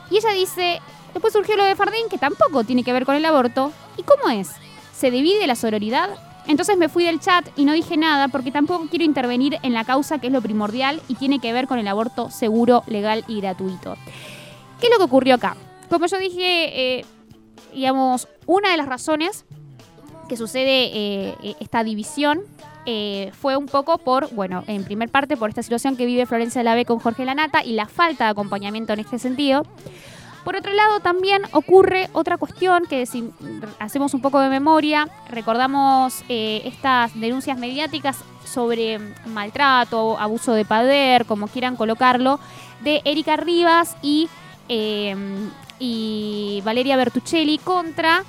Y 0.10 0.18
ella 0.18 0.32
dice, 0.32 0.80
después 1.13 1.34
surgió 1.34 1.58
lo 1.58 1.66
de 1.66 1.75
Fardín, 1.75 2.08
que 2.10 2.18
tampoco 2.18 2.63
tiene 2.63 2.84
que 2.84 2.94
ver 2.94 3.06
con 3.06 3.16
el 3.16 3.25
aborto. 3.25 3.74
¿Y 3.98 4.04
cómo 4.04 4.30
es? 4.30 4.50
¿Se 4.94 5.12
divide 5.12 5.46
la 5.46 5.56
sororidad? 5.56 6.10
Entonces 6.48 6.78
me 6.78 6.89
fui 6.89 7.04
del 7.04 7.20
chat 7.20 7.48
y 7.58 7.66
no 7.66 7.74
dije 7.74 7.98
nada 7.98 8.28
porque 8.30 8.51
tampoco 8.51 8.88
quiero 8.89 9.06
intervenir 9.06 9.60
en 9.62 9.74
la 9.74 9.84
causa 9.84 10.20
que 10.20 10.28
es 10.28 10.34
lo 10.34 10.42
primordial 10.42 11.01
y 11.08 11.16
tiene 11.16 11.39
que 11.39 11.54
ver 11.54 11.68
con 11.68 11.80
el 11.80 11.88
aborto 11.88 12.32
seguro, 12.32 12.84
legal 12.88 13.24
y 13.28 13.42
gratuito. 13.42 13.96
¿Qué 14.80 14.88
es 14.88 14.92
lo 14.92 14.98
que 14.98 15.04
ocurrió 15.04 15.36
acá? 15.36 15.58
Como 15.89 16.06
yo 16.08 16.18
dije, 16.18 17.00
eh, 17.00 17.06
digamos, 17.74 18.28
una 18.48 18.72
de 18.72 18.78
las 18.78 18.88
razones 18.88 19.46
que 20.28 20.38
sucede 20.38 20.92
eh, 20.94 21.56
esta 21.60 21.84
división 21.84 22.42
eh, 22.91 23.31
fue 23.39 23.55
un 23.55 23.67
poco 23.67 24.00
por, 24.00 24.34
bueno, 24.34 24.63
en 24.65 24.84
primer 24.84 25.10
parte 25.10 25.38
por 25.38 25.50
esta 25.50 25.62
situación 25.62 25.96
que 25.96 26.08
vive 26.08 26.25
Florencia 26.25 26.63
Lave 26.63 26.86
con 26.86 26.98
Jorge 26.98 27.24
Lanata 27.24 27.63
y 27.63 27.74
la 27.74 27.86
falta 27.86 28.24
de 28.24 28.31
acompañamiento 28.31 28.93
en 28.93 29.00
este 29.01 29.19
sentido. 29.19 29.63
Por 30.43 30.55
otro 30.55 30.74
lado, 30.74 31.00
también 31.00 31.43
ocurre 31.51 32.10
otra 32.13 32.39
cuestión 32.39 32.88
que 32.89 33.05
si 33.05 33.29
hacemos 33.77 34.15
un 34.15 34.22
poco 34.22 34.39
de 34.39 34.50
memoria, 34.50 35.08
recordamos 35.29 36.24
eh, 36.29 36.63
estas 36.65 37.13
denuncias 37.19 37.60
mediáticas 37.60 38.24
sobre 38.43 38.98
maltrato, 39.27 40.17
abuso 40.17 40.53
de 40.53 40.65
poder, 40.65 41.25
como 41.25 41.48
quieran 41.48 41.75
colocarlo, 41.75 42.39
de 42.81 43.03
Erika 43.05 43.38
Rivas 43.38 43.98
y, 44.01 44.29
eh, 44.67 45.15
y 45.77 46.63
Valeria 46.65 46.98
Bertuccelli 46.98 47.60
contra 47.60 48.24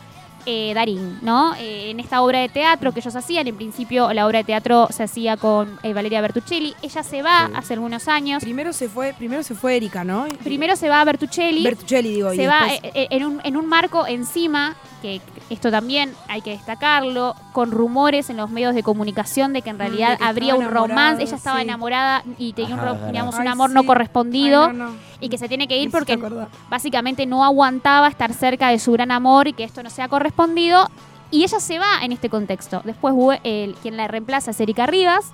eh, 0.46 0.72
Darín, 0.74 1.18
¿no? 1.22 1.54
Eh, 1.56 1.90
en 1.90 2.00
esta 2.00 2.22
obra 2.22 2.40
de 2.40 2.48
teatro 2.48 2.92
que 2.92 3.00
ellos 3.00 3.14
hacían, 3.16 3.46
en 3.46 3.56
principio 3.56 4.12
la 4.12 4.26
obra 4.26 4.38
de 4.38 4.44
teatro 4.44 4.88
se 4.90 5.02
hacía 5.02 5.36
con 5.36 5.78
eh, 5.82 5.92
Valeria 5.92 6.20
Bertuccelli, 6.20 6.74
ella 6.82 7.02
se 7.02 7.22
va 7.22 7.46
Sí. 7.46 7.52
hace 7.56 7.74
algunos 7.74 8.08
años, 8.08 8.42
Primero 8.42 8.72
se 8.72 8.88
fue, 8.88 9.14
primero 9.16 9.42
se 9.42 9.54
fue 9.54 9.76
Erika, 9.76 10.04
¿no? 10.04 10.26
primero 10.44 10.76
se 10.76 10.88
va 10.88 11.00
a 11.00 11.04
Bertuccelli, 11.04 11.62
Bertuccelli, 11.64 12.10
digo. 12.14 12.32
y 12.32 12.36
se 12.36 12.46
va 12.46 12.66
después- 12.66 12.92
eh, 12.94 13.06
en, 13.10 13.24
un, 13.24 13.40
en 13.44 13.56
un 13.56 13.66
marco 13.66 14.06
encima, 14.06 14.76
que 15.00 15.20
esto 15.50 15.70
también 15.70 16.14
hay 16.28 16.42
que 16.42 16.50
destacarlo, 16.50 17.34
con 17.52 17.70
rumores 17.70 18.30
en 18.30 18.36
los 18.36 18.50
medios 18.50 18.74
de 18.74 18.82
comunicación 18.82 19.52
de 19.52 19.62
que 19.62 19.70
en 19.70 19.76
Mm, 19.76 19.80
realidad 19.80 20.18
que 20.18 20.24
habría 20.24 20.54
un 20.54 20.68
romance, 20.68 21.22
ella 21.22 21.36
estaba 21.36 21.56
sí. 21.58 21.62
enamorada 21.62 22.22
y 22.38 22.52
tenía 22.52 22.74
un, 22.74 22.80
Ajá, 22.80 22.92
verdad. 22.92 23.06
digamos, 23.08 23.34
un 23.34 23.40
Ay, 23.42 23.48
amor 23.48 23.70
no 23.70 23.84
correspondido 23.84 24.66
Ay, 24.66 24.76
no, 24.76 24.88
no. 24.90 24.96
y 25.20 25.28
que 25.28 25.38
se 25.38 25.48
tiene 25.48 25.66
que 25.68 25.78
ir 25.78 25.90
porque 25.90 26.12
acordar. 26.14 26.48
básicamente 26.68 27.26
no 27.26 27.44
aguantaba 27.44 28.08
estar 28.08 28.32
cerca 28.32 28.68
de 28.68 28.78
su 28.78 28.92
gran 28.92 29.10
amor 29.10 29.48
y 29.48 29.52
que 29.52 29.64
esto 29.64 29.82
no 29.82 29.90
sea 29.90 30.08
correspondido. 30.08 30.88
Y 31.32 31.44
ella 31.44 31.60
se 31.60 31.78
va 31.78 32.02
en 32.02 32.10
este 32.12 32.28
contexto. 32.28 32.82
Después 32.84 33.14
el- 33.44 33.74
quien 33.82 33.96
la 33.96 34.08
reemplaza 34.08 34.50
es 34.50 34.60
Erika 34.60 34.86
Rivas, 34.86 35.32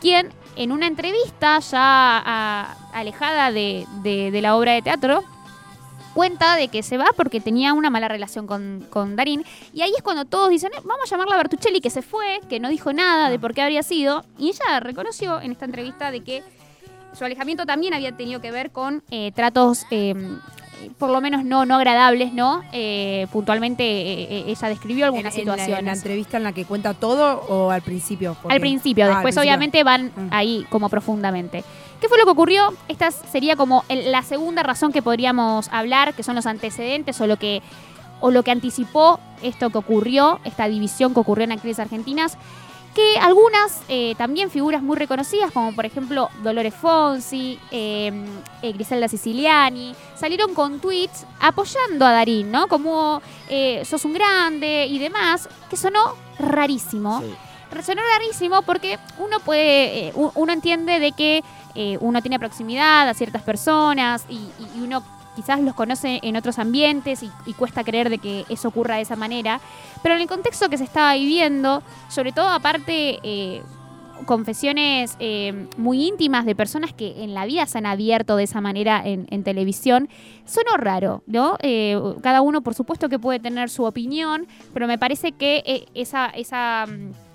quien 0.00 0.30
en 0.56 0.72
una 0.72 0.86
entrevista 0.86 1.58
ya 1.60 2.22
ah, 2.24 2.74
alejada 2.94 3.52
de, 3.52 3.86
de- 4.02 4.30
de 4.30 4.42
la 4.42 4.56
obra 4.56 4.72
de 4.72 4.82
teatro, 4.82 5.22
cuenta 6.14 6.56
de 6.56 6.68
que 6.68 6.82
se 6.82 6.98
va 6.98 7.06
porque 7.16 7.40
tenía 7.40 7.72
una 7.72 7.90
mala 7.90 8.08
relación 8.08 8.46
con, 8.46 8.86
con 8.90 9.16
Darín. 9.16 9.44
Y 9.72 9.82
ahí 9.82 9.92
es 9.96 10.02
cuando 10.02 10.24
todos 10.24 10.50
dicen, 10.50 10.70
"Eh, 10.74 10.80
vamos 10.84 11.04
a 11.06 11.10
llamarla 11.10 11.34
a 11.34 11.38
Bertuccelli, 11.38 11.80
que 11.80 11.90
se 11.90 12.02
fue, 12.02 12.40
que 12.48 12.60
no 12.60 12.68
dijo 12.68 12.92
nada 12.92 13.30
de 13.30 13.38
por 13.38 13.54
qué 13.54 13.62
habría 13.62 13.82
sido. 13.82 14.24
Y 14.38 14.48
ella 14.48 14.80
reconoció 14.80 15.40
en 15.40 15.52
esta 15.52 15.64
entrevista 15.64 16.10
de 16.10 16.20
que 16.22 16.42
su 17.16 17.24
alejamiento 17.24 17.66
también 17.66 17.94
había 17.94 18.12
tenido 18.16 18.40
que 18.40 18.50
ver 18.50 18.70
con 18.70 19.02
eh, 19.10 19.32
tratos, 19.34 19.84
eh, 19.90 20.14
por 20.98 21.10
lo 21.10 21.20
menos 21.20 21.44
no, 21.44 21.66
no 21.66 21.74
agradables, 21.76 22.32
¿no? 22.32 22.62
Eh, 22.72 23.26
puntualmente 23.32 23.82
eh, 23.84 24.22
eh, 24.30 24.44
ella 24.46 24.68
describió 24.68 25.04
algunas 25.06 25.34
En- 25.34 25.40
en 25.42 25.46
la- 25.48 25.52
situaciones. 25.54 25.78
En 25.80 25.86
la, 25.86 25.92
entrevista 25.92 26.36
en 26.38 26.42
la 26.44 26.52
que 26.52 26.64
cuenta 26.64 26.94
todo 26.94 27.40
o 27.48 27.70
al 27.70 27.82
principio? 27.82 28.36
Porque- 28.40 28.54
Al 28.54 28.60
principio, 28.60 29.04
Ah, 29.04 29.08
al 29.08 29.14
después 29.16 29.34
principio. 29.34 29.50
obviamente 29.50 29.84
van 29.84 30.06
Mm. 30.06 30.28
ahí 30.32 30.66
como 30.70 30.88
profundamente. 30.88 31.64
¿Qué 32.00 32.08
fue 32.08 32.18
lo 32.18 32.24
que 32.24 32.30
ocurrió? 32.30 32.72
Esta 32.88 33.10
sería 33.10 33.56
como 33.56 33.84
el- 33.88 34.10
la 34.10 34.22
segunda 34.22 34.62
razón 34.62 34.92
que 34.92 35.02
podríamos 35.02 35.68
hablar, 35.70 36.14
que 36.14 36.22
son 36.22 36.34
los 36.34 36.46
antecedentes 36.46 37.20
o 37.20 37.26
lo 37.26 37.36
que 37.38 37.62
o 38.22 38.30
lo 38.30 38.42
que 38.42 38.50
anticipó 38.50 39.18
esto 39.42 39.70
que 39.70 39.78
ocurrió, 39.78 40.40
esta 40.44 40.68
división 40.68 41.14
que 41.14 41.20
ocurrió 41.20 41.44
en 41.44 41.52
actrices 41.52 41.78
argentinas, 41.78 42.36
que 42.94 43.16
algunas 43.18 43.80
eh, 43.88 44.14
también 44.18 44.50
figuras 44.50 44.82
muy 44.82 44.96
reconocidas, 44.98 45.50
como 45.52 45.74
por 45.74 45.86
ejemplo 45.86 46.28
Dolores 46.42 46.74
Fonsi, 46.74 47.58
eh, 47.70 48.12
eh, 48.60 48.72
Griselda 48.72 49.08
Siciliani, 49.08 49.94
salieron 50.16 50.52
con 50.52 50.80
tweets 50.80 51.24
apoyando 51.40 52.04
a 52.04 52.12
Darín, 52.12 52.50
¿no? 52.50 52.68
Como 52.68 53.22
eh, 53.48 53.82
sos 53.86 54.04
un 54.04 54.12
grande 54.12 54.84
y 54.86 54.98
demás, 54.98 55.48
que 55.70 55.78
sonó 55.78 56.14
rarísimo 56.38 57.20
Sí. 57.22 57.34
Resonó 57.70 58.02
rarísimo 58.18 58.62
porque 58.62 58.98
uno 59.18 59.40
puede, 59.40 60.08
eh, 60.08 60.12
uno 60.14 60.52
entiende 60.52 60.98
de 60.98 61.12
que 61.12 61.42
eh, 61.74 61.98
uno 62.00 62.20
tiene 62.20 62.38
proximidad 62.38 63.08
a 63.08 63.14
ciertas 63.14 63.42
personas 63.42 64.24
y, 64.28 64.40
uno 64.82 65.02
quizás 65.36 65.60
los 65.60 65.74
conoce 65.74 66.18
en 66.22 66.36
otros 66.36 66.58
ambientes 66.58 67.22
y, 67.22 67.52
cuesta 67.54 67.84
creer 67.84 68.10
de 68.10 68.18
que 68.18 68.44
eso 68.48 68.68
ocurra 68.68 68.96
de 68.96 69.02
esa 69.02 69.16
manera, 69.16 69.60
pero 70.02 70.16
en 70.16 70.22
el 70.22 70.28
contexto 70.28 70.68
que 70.68 70.78
se 70.78 70.84
estaba 70.84 71.14
viviendo, 71.14 71.82
sobre 72.08 72.32
todo 72.32 72.48
aparte 72.48 73.20
eh, 73.22 73.62
confesiones 74.26 75.16
eh, 75.20 75.68
muy 75.76 76.06
íntimas 76.06 76.44
de 76.44 76.54
personas 76.54 76.92
que 76.92 77.22
en 77.22 77.34
la 77.34 77.46
vida 77.46 77.66
se 77.66 77.78
han 77.78 77.86
abierto 77.86 78.36
de 78.36 78.44
esa 78.44 78.60
manera 78.60 79.02
en, 79.04 79.44
televisión, 79.44 80.08
sonó 80.44 80.76
raro, 80.76 81.22
¿no? 81.26 81.56
Cada 82.22 82.42
uno, 82.42 82.60
por 82.60 82.74
supuesto, 82.74 83.08
que 83.08 83.18
puede 83.18 83.38
tener 83.38 83.70
su 83.70 83.84
opinión, 83.84 84.46
pero 84.74 84.86
me 84.86 84.98
parece 84.98 85.32
que 85.32 85.86
esa, 85.94 86.26
esa 86.26 86.86
mm, 86.86 87.29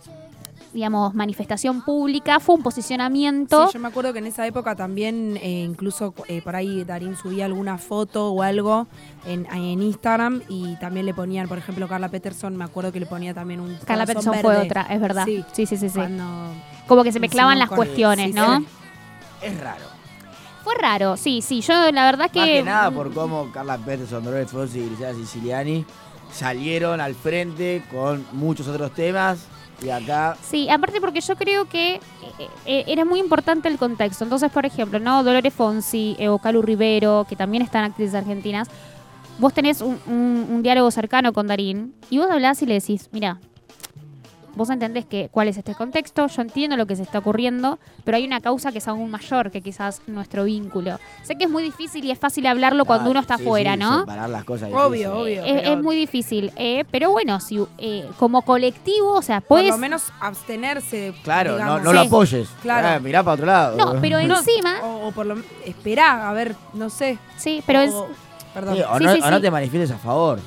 digamos, 0.76 1.14
manifestación 1.14 1.82
pública 1.82 2.42
fue 2.42 2.56
un 2.56 2.62
posicionamiento. 2.62 3.68
Sí, 3.68 3.76
yo 3.76 3.80
me 3.80 3.88
acuerdo 3.88 4.12
que 4.12 4.20
en 4.20 4.28
esa 4.28 4.46
época 4.46 4.76
también, 4.76 5.40
eh, 5.42 5.64
incluso 5.64 6.14
eh, 6.28 6.42
por 6.42 6.54
ahí 6.54 6.84
Darín 6.84 7.16
subía 7.16 7.46
alguna 7.46 7.78
foto 7.78 8.30
o 8.32 8.44
algo 8.44 8.86
en, 9.26 9.46
en 9.54 9.82
Instagram 9.82 10.42
y 10.50 10.76
también 10.76 11.06
le 11.06 11.14
ponían, 11.14 11.48
por 11.48 11.58
ejemplo, 11.58 11.88
Carla 11.88 12.10
Peterson, 12.10 12.58
me 12.58 12.66
acuerdo 12.66 12.92
que 12.92 13.00
le 13.00 13.06
ponía 13.06 13.34
también 13.34 13.62
un 13.62 13.78
Carla 13.86 14.06
Peterson 14.06 14.36
fue 14.42 14.58
otra, 14.58 14.82
es 14.90 15.00
verdad. 15.00 15.24
Sí. 15.26 15.46
Sí, 15.54 15.66
sí, 15.66 15.78
sí, 15.78 16.00
Como 16.88 17.06
que 17.06 17.14
se 17.14 17.22
mezclaban 17.22 17.58
las 17.58 17.70
cuestiones, 17.70 18.28
sí, 18.28 18.34
¿no? 18.34 18.60
sí. 18.60 18.68
Es 19.44 19.58
raro. 19.62 19.86
Fue 20.66 20.76
raro, 20.76 21.16
sí, 21.16 21.42
sí. 21.42 21.62
Yo 21.62 21.90
la 21.94 22.04
verdad 22.04 22.30
que. 22.30 22.40
Más 22.40 22.50
que 22.50 22.64
nada 22.64 22.92
por 22.92 23.14
cómo 23.14 23.50
Carla 23.54 23.78
Peterson, 23.78 24.26
Dolores 24.26 24.52
Fonsi 24.52 24.80
y 24.80 24.88
Griselda 24.88 25.14
Siciliani 25.14 25.86
salieron 26.34 27.00
al 27.00 27.16
frente 27.16 27.82
con 27.90 28.26
muchos 28.34 28.68
otros 28.68 28.92
temas 28.92 29.48
Sí, 30.42 30.70
aparte 30.70 31.00
porque 31.02 31.22
yo 31.22 31.36
creo 31.36 31.66
que 31.66 31.96
eh, 31.96 32.00
eh, 32.66 32.84
era 32.88 33.06
muy 33.06 33.20
importante 33.20 33.68
el 33.68 33.78
contexto. 33.78 34.24
Entonces, 34.24 34.52
por 34.52 34.66
ejemplo, 34.66 35.00
¿no? 35.00 35.24
Dolores 35.24 35.54
Fonsi 35.54 36.16
eh, 36.20 36.30
o 36.30 36.38
Calu 36.40 36.62
Rivero, 36.62 37.26
que 37.30 37.36
también 37.36 37.62
están 37.64 37.84
actrices 37.84 38.16
argentinas, 38.16 38.68
vos 39.38 39.54
tenés 39.54 39.82
un, 39.82 40.00
un- 40.08 40.48
un 40.50 40.64
diálogo 40.64 40.90
cercano 40.92 41.34
con 41.34 41.48
Darín 41.48 41.94
y 42.10 42.18
vos 42.18 42.30
hablás 42.32 42.62
y 42.62 42.66
le 42.66 42.76
decís, 42.76 43.10
mira, 43.12 43.40
vos 44.56 44.70
entendés 44.70 45.06
que 45.06 45.30
cuál 45.32 45.48
es 45.48 45.58
este 45.58 45.76
contexto, 45.76 46.28
yo 46.28 46.42
entiendo 46.42 46.78
lo 46.78 46.86
que 46.86 46.96
se 46.96 47.04
está 47.04 47.20
ocurriendo, 47.20 47.80
pero 48.04 48.18
hay 48.18 48.26
una 48.26 48.42
causa 48.42 48.72
que 48.72 48.78
es 48.80 48.88
aún 48.88 49.12
mayor 49.12 49.52
que 49.52 49.62
quizás 49.62 50.02
nuestro 50.08 50.46
vínculo. 50.46 51.00
Sé 51.24 51.36
que 51.36 51.44
es 51.46 51.50
muy 51.50 51.64
difícil 51.64 52.04
y 52.06 52.12
es 52.12 52.20
fácil 52.20 52.46
hablarlo 52.48 52.86
cuando 52.86 53.08
Ah, 53.08 53.12
uno 53.12 53.20
está 53.20 53.38
sí, 53.38 53.44
afuera, 53.44 53.74
sí, 53.74 53.80
¿no? 53.80 54.00
Separar 54.02 54.30
las 54.30 54.44
cosas 54.46 54.70
Obvio, 54.72 54.90
difícil. 54.90 55.08
obvio. 55.08 55.44
Es, 55.46 55.62
pero 55.62 55.74
es 55.78 55.84
muy 55.84 55.96
difícil, 55.96 56.52
eh, 56.56 56.86
pero 56.92 57.12
bueno, 57.12 57.40
si 57.40 57.60
eh, 57.78 58.08
como 58.18 58.42
colectivo, 58.44 59.14
o 59.14 59.22
sea, 59.22 59.42
por 59.42 59.48
puedes... 59.60 59.70
lo 59.72 59.78
menos 59.78 60.12
abstenerse. 60.22 61.14
Claro, 61.24 61.52
no, 61.52 61.58
digamos. 61.58 61.84
no 61.84 61.94
lo 61.94 62.02
Sí. 62.02 62.08
apoyes. 62.08 62.50
Claro. 62.62 62.88
Ah, 62.88 63.00
mirá 63.00 63.24
para 63.24 63.34
otro 63.36 63.46
lado. 63.46 63.78
No, 63.78 64.00
pero 64.02 64.20
encima, 64.20 64.80
O, 64.84 65.08
o 65.08 65.12
por 65.12 65.26
lo 65.26 65.36
esperá, 65.66 66.30
a 66.30 66.34
ver, 66.34 66.56
no 66.74 66.90
sé. 66.90 67.18
sí, 67.38 67.62
pero 67.66 67.82
es, 67.82 67.92
o- 67.92 68.08
perdón. 68.54 68.76
Sí, 68.76 68.82
o, 68.84 68.98
Sí, 68.98 69.04
no, 69.04 69.14
sí, 69.14 69.20
o 69.24 69.30
no 69.32 69.36
sí. 69.38 69.42
te 69.42 69.52
manifiestes 69.52 69.92
a 69.92 69.98
favor. 69.98 70.40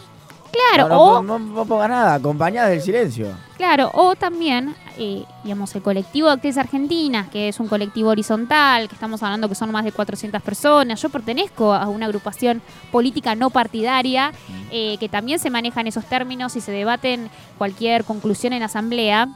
Claro, 0.51 0.89
no, 0.89 1.03
o 1.03 1.23
no, 1.23 1.39
no 1.39 1.65
pongas 1.65 1.89
nada, 1.89 2.15
acompañada 2.15 2.69
del 2.69 2.81
silencio. 2.81 3.29
claro, 3.57 3.91
o 3.95 4.15
también 4.15 4.75
eh, 4.99 5.25
digamos, 5.45 5.75
el 5.77 5.83
colectivo 5.83 6.27
de 6.27 6.35
actrices 6.35 6.59
argentinas, 6.59 7.29
que 7.29 7.49
es 7.49 7.61
un 7.61 7.69
colectivo 7.69 8.11
horizontal, 8.11 8.89
que 8.89 8.95
estamos 8.95 9.23
hablando 9.23 9.49
que 9.49 9.55
son 9.55 9.71
más 9.71 9.85
de 9.85 9.93
400 9.93 10.43
personas. 10.43 11.01
Yo 11.01 11.09
pertenezco 11.09 11.73
a 11.73 11.89
una 11.89 12.07
agrupación 12.07 12.61
política 12.91 13.37
no 13.37 13.51
partidaria, 13.51 14.33
eh, 14.73 14.97
que 14.99 15.09
también 15.09 15.39
se 15.39 15.51
manejan 15.51 15.87
esos 15.87 16.05
términos 16.05 16.57
y 16.57 16.61
se 16.61 16.73
debaten 16.73 17.31
cualquier 17.57 18.05
conclusión 18.05 18.53
en 18.53 18.65
asamblea. 18.65 19.29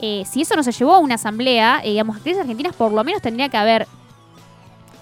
Eh, 0.00 0.24
si 0.30 0.42
eso 0.42 0.54
no 0.54 0.62
se 0.62 0.72
llevó 0.72 0.94
a 0.94 0.98
una 0.98 1.14
asamblea, 1.14 1.80
eh, 1.82 1.90
digamos, 1.90 2.16
actrices 2.16 2.42
argentinas 2.42 2.74
por 2.74 2.92
lo 2.92 3.02
menos 3.02 3.22
tendría 3.22 3.48
que 3.48 3.56
haber, 3.56 3.86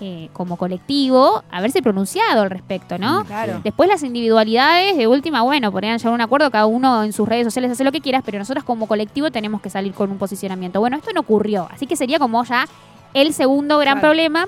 eh, 0.01 0.29
como 0.33 0.57
colectivo, 0.57 1.43
haberse 1.51 1.83
pronunciado 1.83 2.43
al 2.43 2.51
respecto, 2.51 2.99
¿no? 2.99 3.25
Claro. 3.25 3.61
Después 3.65 3.89
las 3.89 4.03
individualidades, 4.03 4.97
de 4.97 5.07
última, 5.07 5.43
bueno, 5.43 5.73
podrían 5.73 5.99
llegar 5.99 6.13
a 6.13 6.15
un 6.15 6.21
acuerdo, 6.21 6.51
cada 6.51 6.67
uno 6.67 7.03
en 7.03 7.13
sus 7.13 7.29
redes 7.29 7.47
sociales 7.47 7.71
hace 7.73 7.85
lo 7.85 7.93
que 7.93 8.01
quieras, 8.01 8.23
pero 8.25 8.39
nosotros 8.39 8.65
como 8.65 8.87
colectivo 8.87 9.31
tenemos 9.31 9.61
que 9.61 9.71
salir 9.71 9.93
con 9.93 10.11
un 10.11 10.19
posicionamiento. 10.19 10.81
Bueno, 10.81 10.97
esto 10.97 11.11
no 11.13 11.21
ocurrió, 11.21 11.69
así 11.73 11.87
que 11.87 11.97
sería 11.97 12.19
como 12.19 12.45
ya 12.45 12.67
el 13.15 13.33
segundo 13.35 13.79
gran 13.79 13.95
Claro. 13.95 14.09
problema, 14.09 14.47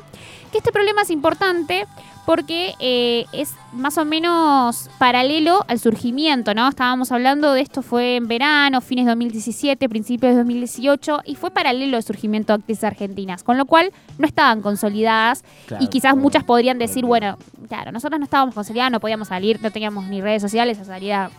que 0.52 0.58
este 0.58 0.72
problema 0.72 1.02
es 1.02 1.10
importante 1.10 1.86
porque 2.26 2.74
eh, 2.78 3.24
es 3.32 3.54
más 3.72 3.98
o 3.98 4.04
menos 4.04 4.88
paralelo 4.98 5.64
al 5.66 5.80
surgimiento, 5.80 6.54
¿no? 6.54 6.68
Estábamos 6.68 7.10
hablando 7.10 7.52
de 7.54 7.60
esto, 7.62 7.82
fue 7.82 8.16
en 8.16 8.28
verano, 8.28 8.80
fines 8.80 9.06
de 9.06 9.10
2017, 9.12 9.88
principios 9.88 10.32
de 10.32 10.38
2018, 10.38 11.22
y 11.24 11.34
fue 11.34 11.50
paralelo 11.50 11.96
al 11.96 12.02
surgimiento 12.04 12.52
de 12.52 12.60
actrices 12.60 12.84
argentinas, 12.84 13.42
con 13.42 13.56
lo 13.58 13.64
cual 13.64 13.90
no 14.18 14.26
estaban 14.26 14.60
consolidadas 14.60 15.42
Claro, 15.66 15.82
y 15.82 15.88
quizás 15.88 16.14
muchas 16.16 16.44
podrían 16.44 16.78
decir, 16.78 17.04
bueno, 17.04 17.36
claro, 17.68 17.90
nosotros 17.90 18.20
no 18.20 18.24
estábamos 18.24 18.54
consolidadas, 18.54 18.92
no 18.92 19.00
podíamos 19.00 19.26
salir, 19.28 19.60
no 19.60 19.70
teníamos 19.72 20.04
ni 20.06 20.20
redes 20.20 20.42
sociales 20.42 20.78
a 20.78 20.84
salir 20.84 21.12
a... 21.14 21.24
a- 21.26 21.30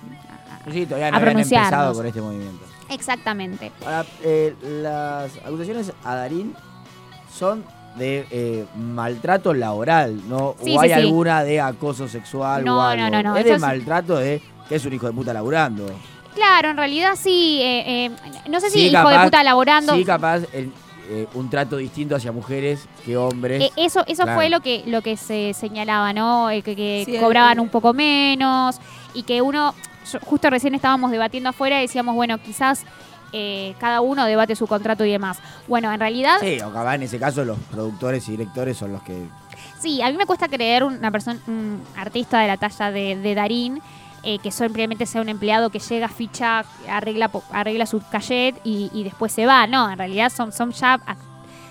Sí, 0.71 0.85
todavía 0.85 1.07
a 1.07 1.11
no 1.11 1.17
habían 1.17 1.39
empezado 1.39 1.93
con 1.93 2.05
este 2.05 2.21
movimiento. 2.21 2.65
Exactamente. 2.89 3.71
Ahora, 3.85 4.05
eh, 4.23 4.53
las 4.81 5.31
acusaciones 5.45 5.93
a 6.03 6.15
Darín 6.15 6.53
son 7.31 7.63
de 7.97 8.25
eh, 8.31 8.65
maltrato 8.77 9.53
laboral, 9.53 10.21
¿no? 10.29 10.55
Sí, 10.63 10.75
o 10.75 10.81
hay 10.81 10.89
sí, 10.89 10.95
sí. 10.95 11.01
alguna 11.01 11.43
de 11.43 11.59
acoso 11.59 12.07
sexual 12.07 12.63
No, 12.63 12.77
o 12.77 12.81
algo. 12.81 13.03
no, 13.03 13.09
no, 13.09 13.23
no, 13.23 13.37
Es 13.37 13.45
de 13.45 13.57
maltrato 13.57 14.15
de 14.17 14.41
que 14.69 14.75
es 14.75 14.85
un 14.85 14.93
hijo 14.93 15.07
de 15.07 15.13
puta 15.13 15.33
laburando. 15.33 15.85
Claro, 16.33 16.69
en 16.69 16.77
realidad 16.77 17.15
sí, 17.19 17.59
eh, 17.61 18.05
eh, 18.05 18.11
no 18.49 18.61
sé 18.61 18.69
si 18.69 18.87
hijo 18.87 19.09
de 19.09 19.19
puta 19.19 19.43
laborando. 19.43 19.93
Sí, 19.95 20.05
capaz 20.05 20.41
el- 20.53 20.71
eh, 21.09 21.27
un 21.33 21.49
trato 21.49 21.75
distinto 21.75 22.15
hacia 22.15 22.31
mujeres 22.31 22.87
que 23.05 23.17
hombres. 23.17 23.61
Eh, 23.63 23.71
eso 23.75 24.05
eso 24.07 24.23
Claro. 24.23 24.37
fue 24.39 24.49
lo 24.49 24.61
que 24.61 24.83
lo 24.85 25.01
que 25.01 25.17
se 25.17 25.53
señalaba, 25.53 26.13
¿no? 26.13 26.49
Eh, 26.49 26.61
que 26.61 26.73
que 26.73 27.03
Sí, 27.05 27.17
cobraban 27.17 27.59
un 27.59 27.67
poco 27.67 27.91
menos 27.93 28.79
y 29.13 29.23
que 29.23 29.41
uno, 29.41 29.73
yo- 30.09 30.19
justo 30.21 30.49
recién 30.49 30.73
estábamos 30.73 31.11
debatiendo 31.11 31.49
afuera 31.49 31.79
y 31.79 31.81
decíamos, 31.81 32.15
bueno, 32.15 32.37
quizás 32.37 32.85
eh, 33.33 33.75
cada 33.79 34.01
uno 34.01 34.25
debate 34.25 34.55
su 34.55 34.67
contrato 34.67 35.05
y 35.05 35.11
demás. 35.11 35.39
Bueno, 35.67 35.91
en 35.91 35.99
realidad, 35.99 36.37
sí. 36.39 36.55
Sí, 36.57 36.61
o 36.61 36.71
capaz 36.71 36.95
en 36.95 37.03
ese 37.03 37.19
caso 37.19 37.43
los 37.45 37.57
productores 37.71 38.27
y 38.27 38.31
directores 38.31 38.77
son 38.77 38.91
los 38.93 39.01
que. 39.03 39.13
a 40.03 40.11
mí 40.11 40.17
me 40.17 40.25
cuesta 40.25 40.47
creer 40.47 40.83
una 40.83 41.11
persona, 41.11 41.39
un 41.47 41.81
artista 41.97 42.39
de 42.39 42.47
la 42.47 42.57
talla 42.57 42.91
de, 42.91 43.15
de 43.15 43.35
Darín, 43.35 43.81
eh, 44.23 44.37
que 44.39 44.51
simplemente 44.51 45.05
sea 45.05 45.21
un 45.21 45.29
empleado 45.29 45.69
que 45.71 45.79
llega, 45.79 46.07
ficha, 46.07 46.63
arregla, 46.89 47.31
arregla 47.51 47.85
su 47.85 48.01
cachet 48.11 48.55
y, 48.63 48.89
y 48.93 49.03
después 49.03 49.31
se 49.31 49.45
va. 49.45 49.65
No, 49.67 49.89
en 49.91 49.97
realidad 49.97 50.31
son, 50.31 50.51
son 50.51 50.71
ya 50.71 50.99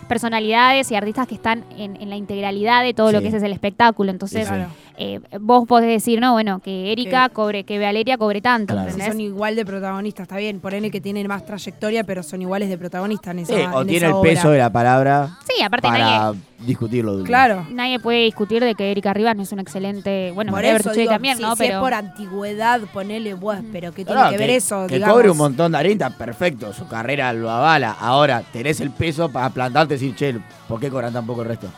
personalidades 0.09 0.90
y 0.90 0.97
artistas 0.97 1.29
que 1.29 1.37
están 1.37 1.64
en, 1.76 1.97
en 2.00 2.11
la 2.11 2.17
integralidad 2.17 2.83
de 2.83 2.95
todo 2.95 3.12
lo 3.12 3.19
Sí. 3.21 3.31
que 3.31 3.37
es 3.37 3.43
el 3.43 3.52
espectáculo. 3.52 4.11
Entonces, 4.11 4.49
Sí, 4.49 4.55
sí. 4.55 4.90
Eh, 5.02 5.19
vos 5.40 5.66
podés 5.66 5.88
decir, 5.88 6.21
no, 6.21 6.33
bueno, 6.33 6.59
que 6.61 6.92
Erika 6.92 7.28
Que- 7.30 7.35
cobre, 7.35 7.64
que 7.64 7.78
Valeria 7.78 8.19
cobre 8.19 8.42
tanto. 8.42 8.75
Claro. 8.75 8.92
Son 8.92 9.19
igual 9.19 9.57
de 9.57 9.64
protagonistas, 9.64 10.25
está 10.25 10.37
bien. 10.37 10.61
Ponele 10.61 10.90
que 10.90 11.00
tienen 11.00 11.26
más 11.26 11.47
trayectoria, 11.47 12.04
pero 12.04 12.23
son 12.23 12.42
iguales 12.42 12.69
de 12.69 12.76
protagonistas 12.76 13.33
en 13.33 13.38
esa, 13.38 13.54
Sí, 13.54 13.61
o 13.73 13.80
en 13.80 13.87
tiene 13.88 13.97
esa 13.97 14.07
el 14.09 14.12
obra. 14.12 14.30
peso 14.30 14.50
de 14.50 14.59
la 14.59 14.71
palabra 14.71 15.38
Sí, 15.49 15.62
aparte 15.62 15.88
nadie, 15.88 16.02
para 16.02 16.33
discutirlo. 16.66 17.16
de- 17.16 17.25
Claro. 17.25 17.66
nadie 17.71 17.99
puede 17.99 18.25
discutir 18.25 18.62
de 18.62 18.75
que 18.75 18.90
Erika 18.90 19.14
Rivas 19.14 19.35
no 19.37 19.42
es 19.42 19.52
un 19.52 19.61
excelente. 19.61 20.33
Bueno, 20.35 20.52
Por 20.52 20.66
eso 20.66 20.92
digo, 20.92 21.12
también, 21.12 21.38
si, 21.38 21.42
¿no? 21.45 21.57
si 21.57 21.62
pero 21.62 21.76
es 21.76 21.80
por 21.80 21.95
antigüedad, 21.95 22.80
ponele, 22.92 23.33
vos, 23.33 23.57
pero 23.73 23.92
¿qué 23.92 24.04
tiene 24.04 24.21
no, 24.23 24.28
que 24.30 24.37
ver 24.37 24.50
eso? 24.50 24.87
Que 24.87 24.97
digamos? 24.97 25.14
cobre 25.16 25.30
un 25.30 25.38
montón 25.38 25.73
de 25.73 25.78
harina, 25.78 26.09
está 26.09 26.19
perfecto. 26.19 26.75
Su 26.75 26.87
carrera 26.87 27.33
lo 27.33 27.49
avala. 27.50 27.97
Ahora 27.99 28.42
tenés 28.52 28.83
el 28.83 28.90
peso 28.90 29.30
para 29.30 29.49
plantarte 29.49 29.95
y 29.95 29.97
decir, 29.99 30.14
che, 30.14 30.38
¿por 30.69 30.78
qué 30.78 30.90
cobran 30.90 31.12
tan 31.14 31.25
poco 31.25 31.40
el 31.40 31.49
resto? 31.49 31.69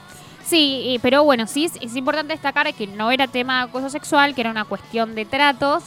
Sí, 0.45 0.99
pero 1.03 1.25
bueno, 1.25 1.47
sí 1.47 1.65
es, 1.65 1.77
es 1.81 1.97
importante 1.97 2.33
destacar 2.33 2.73
que 2.75 2.87
no 2.87 3.11
era 3.11 3.27
tema 3.27 3.59
de 3.59 3.71
acoso 3.71 3.91
sexual, 3.91 4.35
que 4.35 4.41
era 4.41 4.51
una 4.51 4.65
cuestión 4.65 5.15
de 5.15 5.25
tratos. 5.25 5.85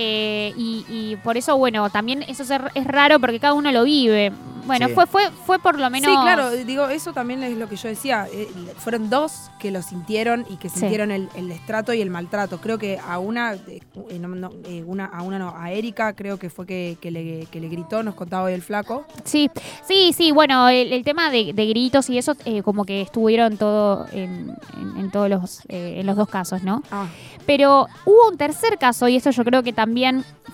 Eh, 0.00 0.54
y, 0.56 0.84
y 0.88 1.16
por 1.16 1.36
eso, 1.36 1.56
bueno, 1.58 1.90
también 1.90 2.22
eso 2.22 2.44
es, 2.44 2.50
es 2.74 2.86
raro 2.86 3.18
porque 3.18 3.40
cada 3.40 3.54
uno 3.54 3.72
lo 3.72 3.82
vive. 3.84 4.32
Bueno, 4.64 4.86
Sí. 4.88 4.92
fue, 4.92 5.06
fue, 5.06 5.22
fue 5.46 5.58
por 5.58 5.78
lo 5.80 5.88
menos. 5.88 6.10
Sí, 6.12 6.16
claro, 6.20 6.50
digo, 6.50 6.88
eso 6.90 7.14
también 7.14 7.42
es 7.42 7.56
lo 7.56 7.70
que 7.70 7.76
yo 7.76 7.88
decía. 7.88 8.26
eh, 8.30 8.46
fueron 8.76 9.08
dos 9.08 9.50
que 9.58 9.70
lo 9.70 9.80
sintieron 9.80 10.44
y 10.50 10.56
que 10.58 10.68
Sí. 10.68 10.80
sintieron 10.80 11.10
el, 11.10 11.30
el 11.36 11.50
estrato 11.50 11.94
y 11.94 12.02
el 12.02 12.10
maltrato. 12.10 12.60
Creo 12.60 12.76
que 12.76 12.98
a 12.98 13.18
una, 13.18 13.54
eh, 13.54 13.80
no, 14.20 14.28
no, 14.28 14.50
una, 14.84 15.06
a 15.06 15.22
una 15.22 15.38
no, 15.38 15.54
a 15.56 15.72
Erika 15.72 16.12
creo 16.12 16.38
que 16.38 16.50
fue 16.50 16.66
que, 16.66 16.98
que 17.00 17.10
le, 17.10 17.46
que 17.50 17.60
le 17.60 17.68
gritó, 17.68 18.02
nos 18.02 18.14
contaba 18.14 18.42
hoy 18.44 18.52
el 18.52 18.60
flaco. 18.60 19.06
Sí, 19.24 19.50
sí, 19.86 20.12
sí, 20.14 20.32
bueno, 20.32 20.68
el, 20.68 20.92
el 20.92 21.02
tema 21.02 21.30
de, 21.30 21.54
de 21.54 21.66
gritos 21.66 22.10
y 22.10 22.18
eso, 22.18 22.34
eh, 22.44 22.62
como 22.62 22.84
que 22.84 23.00
estuvieron 23.00 23.56
todo 23.56 24.04
en, 24.12 24.54
en- 24.78 24.96
en 24.98 25.10
todos 25.10 25.30
los, 25.30 25.60
eh, 25.70 25.94
en 26.00 26.06
los 26.06 26.14
dos 26.16 26.28
casos, 26.28 26.62
¿no? 26.62 26.82
Ah, 26.90 27.06
Pero 27.46 27.86
hubo 28.04 28.28
un 28.28 28.36
tercer 28.36 28.76
caso, 28.76 29.08
y 29.08 29.16
esto 29.16 29.30
yo 29.30 29.44
creo 29.44 29.62
que 29.62 29.72
también 29.72 29.87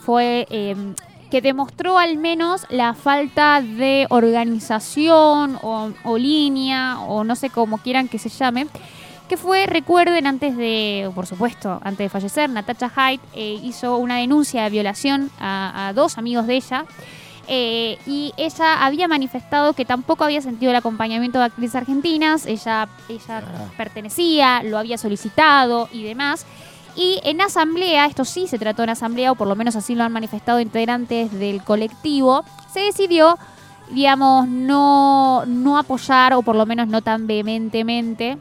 fue 0.05 0.47
eh, 0.51 0.77
que 1.31 1.41
demostró 1.41 1.99
al 1.99 2.17
menos 2.17 2.67
la 2.71 2.95
falta 2.95 3.61
de 3.61 4.07
organización 4.11 5.59
o, 5.63 5.91
o 6.05 6.19
línea, 6.19 6.99
o 7.01 7.25
no 7.25 7.35
sé 7.37 7.51
cómo 7.51 7.79
quieran 7.79 8.09
que 8.09 8.19
se 8.19 8.29
llame, 8.29 8.67
que 9.29 9.37
fue, 9.37 9.67
recuerden, 9.67 10.27
antes 10.27 10.57
de, 10.57 11.11
por 11.15 11.27
supuesto, 11.27 11.81
antes 11.83 11.99
de 12.05 12.09
fallecer, 12.11 12.51
Natacha 12.51 12.91
Hyde 12.91 13.21
eh, 13.35 13.59
hizo 13.63 13.97
una 13.97 14.17
denuncia 14.19 14.65
de 14.65 14.71
violación 14.71 15.31
a, 15.41 15.89
a 15.89 15.93
dos 15.95 16.19
amigos 16.19 16.47
de 16.47 16.57
ella. 16.57 16.85
eh, 17.47 17.99
y 18.07 18.33
ella 18.39 18.85
había 18.87 19.07
manifestado 19.07 19.75
que 19.75 19.85
tampoco 19.85 20.25
había 20.25 20.41
sentido 20.41 20.71
el 20.71 20.77
acompañamiento 20.77 21.39
de 21.39 21.45
actrices 21.47 21.75
argentinas, 21.75 22.47
ella, 22.47 22.89
ella 23.09 23.43
Ah. 23.45 23.71
pertenecía, 23.77 24.63
lo 24.63 24.79
había 24.79 24.97
solicitado 24.99 25.89
y 25.93 26.05
demás. 26.05 26.47
Y 26.97 27.21
en 27.25 27.41
asamblea, 27.41 28.07
esto 28.07 28.25
sí 28.25 28.47
se 28.47 28.59
trató 28.59 28.85
en 28.85 28.91
asamblea, 28.91 29.33
o 29.33 29.35
por 29.35 29.49
lo 29.49 29.57
menos 29.57 29.75
así 29.77 29.95
lo 29.95 30.05
han 30.05 30.13
manifestado 30.13 30.61
integrantes 30.61 31.33
del 31.33 31.63
colectivo, 31.65 32.45
se 32.73 32.81
decidió, 32.81 33.37
digamos, 33.91 34.47
no, 34.49 35.45
no 35.47 35.77
apoyar, 35.79 36.35
o 36.35 36.43
por 36.43 36.55
lo 36.55 36.67
menos 36.67 36.87
no 36.87 37.03
tan 37.03 37.27
vehementemente, 37.27 38.39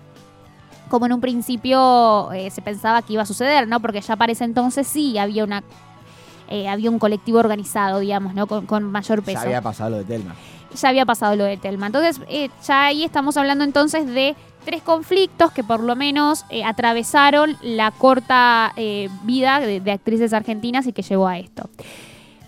como 0.89 1.07
en 1.07 1.13
un 1.13 1.21
principio 1.21 2.31
eh, 2.33 2.51
se 2.51 2.61
pensaba 2.61 3.01
que 3.01 3.13
iba 3.13 3.23
a 3.23 3.25
suceder, 3.25 3.67
¿no? 3.67 3.79
Porque 3.79 4.01
ya 4.01 4.15
para 4.15 4.31
ese 4.31 4.43
entonces 4.43 4.85
sí 4.87 5.17
había 5.17 5.43
una 5.43 5.63
eh, 6.49 6.67
había 6.67 6.91
un 6.91 6.99
colectivo 6.99 7.39
organizado, 7.39 7.99
digamos, 7.99 8.35
¿no? 8.35 8.45
Con, 8.45 8.67
con 8.67 8.83
mayor 8.83 9.23
peso 9.23 9.39
Ya 9.39 9.45
había 9.45 9.61
pasado 9.61 9.89
lo 9.91 9.97
de 9.97 10.03
Telma. 10.03 10.35
ya 10.75 10.89
había 10.89 11.05
pasado 11.05 11.35
lo 11.35 11.45
de 11.45 11.57
Telma. 11.57 11.87
Entonces, 11.87 12.21
eh, 12.27 12.51
ya 12.67 12.85
ahí 12.85 13.03
estamos 13.03 13.37
hablando 13.37 13.63
entonces 13.63 14.05
de 14.05 14.35
tres 14.63 14.81
conflictos 14.81 15.51
que 15.51 15.63
por 15.63 15.81
lo 15.81 15.95
menos 15.95 16.45
eh, 16.49 16.63
atravesaron 16.63 17.55
la 17.61 17.91
corta 17.91 18.73
eh, 18.77 19.09
vida 19.23 19.59
de, 19.59 19.79
de 19.79 19.91
actrices 19.91 20.33
argentinas 20.33 20.87
y 20.87 20.93
que 20.93 21.01
llevó 21.03 21.27
a 21.27 21.37
esto. 21.37 21.69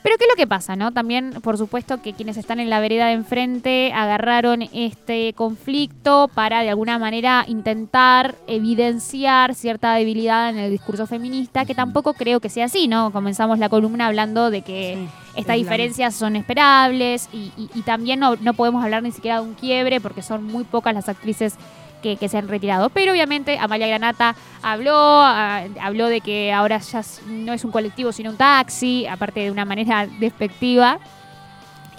Pero 0.04 0.18
¿qué 0.20 0.26
es 0.26 0.30
lo 0.30 0.36
que 0.36 0.46
pasa? 0.46 0.76
no? 0.76 0.92
También, 0.92 1.32
por 1.42 1.58
supuesto, 1.58 2.00
que 2.00 2.14
quienes 2.14 2.38
están 2.38 2.60
en 2.60 2.70
la 2.70 2.80
vereda 2.80 3.08
de 3.08 3.14
enfrente 3.14 3.92
agarraron 3.92 4.62
este 4.72 5.34
conflicto 5.34 6.30
para 6.32 6.62
de 6.62 6.70
alguna 6.70 7.00
manera 7.00 7.44
intentar 7.48 8.36
evidenciar 8.46 9.56
cierta 9.56 9.96
debilidad 9.96 10.50
en 10.52 10.60
el 10.60 10.70
discurso 10.70 11.08
feminista, 11.08 11.66
que 11.66 11.74
tampoco 11.74 12.14
creo 12.14 12.40
que 12.40 12.50
sea 12.50 12.66
así, 12.66 12.88
¿no? 12.88 13.12
Comenzamos 13.12 13.58
la 13.58 13.68
columna 13.68 14.06
hablando 14.06 14.52
de 14.52 14.62
que 14.62 14.96
sí, 15.34 15.40
estas 15.40 15.56
diferencias 15.56 16.14
son 16.14 16.36
esperables 16.36 17.28
y, 17.34 17.52
y- 17.58 17.70
y 17.74 17.82
también 17.82 18.20
no, 18.20 18.36
no 18.36 18.54
podemos 18.54 18.84
hablar 18.84 19.02
ni 19.02 19.12
siquiera 19.12 19.42
de 19.42 19.48
un 19.48 19.56
quiebre 19.56 20.00
porque 20.02 20.22
son 20.22 20.44
muy 20.44 20.66
pocas 20.66 20.94
las 20.94 21.10
actrices 21.10 21.56
que, 22.02 22.18
que 22.18 22.30
se 22.30 22.38
han 22.38 22.48
retirado. 22.48 22.90
Pero 22.90 23.12
obviamente 23.12 23.58
Amalia 23.58 23.88
Granata 23.88 24.36
habló, 24.62 24.94
ah, 24.96 25.64
habló 25.82 26.08
de 26.08 26.22
que 26.22 26.54
ahora 26.54 26.78
ya 26.80 27.02
no 27.28 27.54
es 27.54 27.64
un 27.66 27.72
colectivo 27.72 28.12
sino 28.12 28.30
un 28.32 28.38
taxi, 28.38 29.06
aparte 29.08 29.42
de 29.42 29.52
una 29.52 29.66
manera 29.66 30.08
despectiva. 30.20 31.00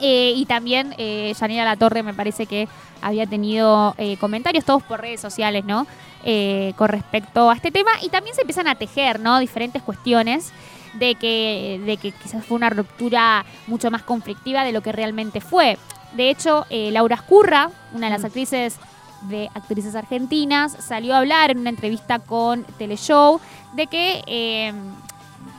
Eh, 0.00 0.34
y 0.36 0.44
también 0.44 0.94
eh, 0.98 1.34
Janina 1.38 1.64
Latorre 1.64 2.02
me 2.02 2.12
parece 2.12 2.46
que 2.46 2.68
había 3.00 3.26
tenido 3.26 3.94
eh, 3.96 4.16
comentarios 4.18 4.64
todos 4.64 4.82
por 4.82 5.00
redes 5.00 5.20
sociales, 5.20 5.64
¿no? 5.64 5.86
Eh, 6.24 6.72
con 6.76 6.88
respecto 6.88 7.50
a 7.50 7.54
este 7.54 7.70
tema 7.70 7.92
y 8.02 8.08
también 8.08 8.34
se 8.34 8.42
empiezan 8.42 8.68
a 8.68 8.74
tejer, 8.74 9.20
¿no? 9.20 9.38
Diferentes 9.38 9.80
cuestiones 9.82 10.52
de 10.94 11.14
que, 11.14 11.80
de 11.86 11.96
que 11.98 12.10
quizás 12.10 12.44
fue 12.44 12.56
una 12.56 12.68
ruptura 12.68 13.44
mucho 13.66 13.90
más 13.90 14.02
conflictiva 14.02 14.64
de 14.64 14.72
lo 14.72 14.82
que 14.82 14.92
realmente 14.92 15.40
fue. 15.40 15.78
De 16.12 16.30
hecho, 16.30 16.66
eh, 16.68 16.90
Laura 16.90 17.16
Escurra, 17.16 17.70
una 17.92 18.06
de 18.06 18.12
las 18.12 18.22
Mm. 18.22 18.26
actrices 18.26 18.78
de 19.28 19.50
actrices 19.54 19.94
argentinas, 19.94 20.72
salió 20.72 21.14
a 21.14 21.18
hablar 21.18 21.50
en 21.50 21.58
una 21.58 21.70
entrevista 21.70 22.18
con 22.18 22.64
Teleshow 22.78 23.40
de 23.74 23.86
que 23.86 24.22
eh, 24.26 24.72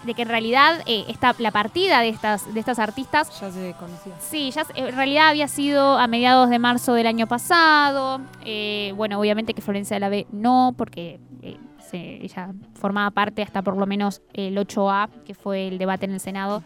de 0.06 0.14
que 0.14 0.22
en 0.22 0.30
realidad 0.30 0.82
eh, 0.86 1.04
esta, 1.10 1.36
la 1.38 1.52
partida 1.52 2.00
de 2.00 2.08
estas, 2.10 2.54
de 2.54 2.60
estas 2.62 2.80
artistas 2.80 3.30
Ya 3.42 3.52
se 3.52 3.76
conocía. 3.78 4.14
Sí, 4.22 4.52
ya 4.52 4.66
en 4.76 4.96
realidad 4.96 5.28
había 5.30 5.50
sido 5.50 5.98
a 5.98 6.08
mediados 6.08 6.50
de 6.50 6.60
marzo 6.60 6.94
del 6.94 7.08
año 7.08 7.28
pasado. 7.28 8.22
Eh, 8.46 8.94
bueno, 8.96 9.20
obviamente 9.20 9.54
que 9.54 9.62
Florencia 9.62 9.96
de 9.96 10.00
la 10.00 10.08
B 10.10 10.26
no, 10.32 10.74
porque 10.78 11.20
eh, 11.42 11.58
se- 11.92 12.24
ella 12.24 12.54
formaba 12.80 13.12
parte 13.12 13.42
hasta 13.44 13.62
por 13.62 13.76
lo 13.76 13.86
menos 13.86 14.22
el 14.34 14.58
8A, 14.58 15.10
que 15.26 15.34
fue 15.34 15.68
el 15.68 15.78
debate 15.78 16.06
en 16.06 16.12
el 16.14 16.20
Senado, 16.22 16.64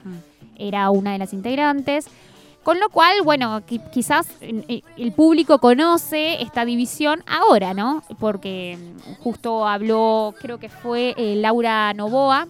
era 0.56 0.92
una 0.92 1.14
de 1.14 1.18
las 1.18 1.34
integrantes. 1.34 2.08
Con 2.64 2.80
lo 2.80 2.90
cual, 2.90 3.14
bueno, 3.24 3.62
qui- 3.62 3.82
quizás 3.92 4.28
eh, 4.42 4.84
el 4.98 5.12
público 5.14 5.58
conoce 5.58 6.42
esta 6.44 6.64
división 6.64 7.24
ahora, 7.26 7.74
¿no? 7.74 8.04
Porque 8.20 8.78
mm, 8.80 9.24
justo 9.24 9.68
habló, 9.68 10.36
creo 10.40 10.60
que 10.60 10.70
fue 10.70 11.16
eh, 11.18 11.36
Laura 11.38 11.92
Novoa, 11.94 12.48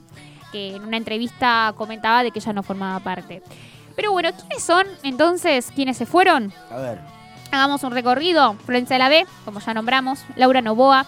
que 0.52 0.76
en 0.76 0.84
una 0.84 0.98
entrevista 0.98 1.74
comentaba 1.78 2.24
de 2.24 2.32
que 2.32 2.40
ella 2.40 2.52
no 2.52 2.62
formaba 2.62 3.00
parte. 3.00 3.42
Pero 3.96 4.12
bueno, 4.12 4.32
¿quiénes 4.38 4.64
son 4.64 4.86
entonces 5.04 5.72
quienes 5.74 5.96
se 5.96 6.06
fueron? 6.06 6.52
A 6.70 6.76
ver. 6.78 7.00
Hagamos 7.52 7.84
un 7.84 7.92
recorrido. 7.92 8.54
Florencia 8.66 8.96
de 8.96 9.00
la 9.00 9.10
B, 9.10 9.26
como 9.46 9.60
ya 9.62 9.74
nombramos, 9.74 10.24
Laura 10.36 10.62
Novoa, 10.62 11.06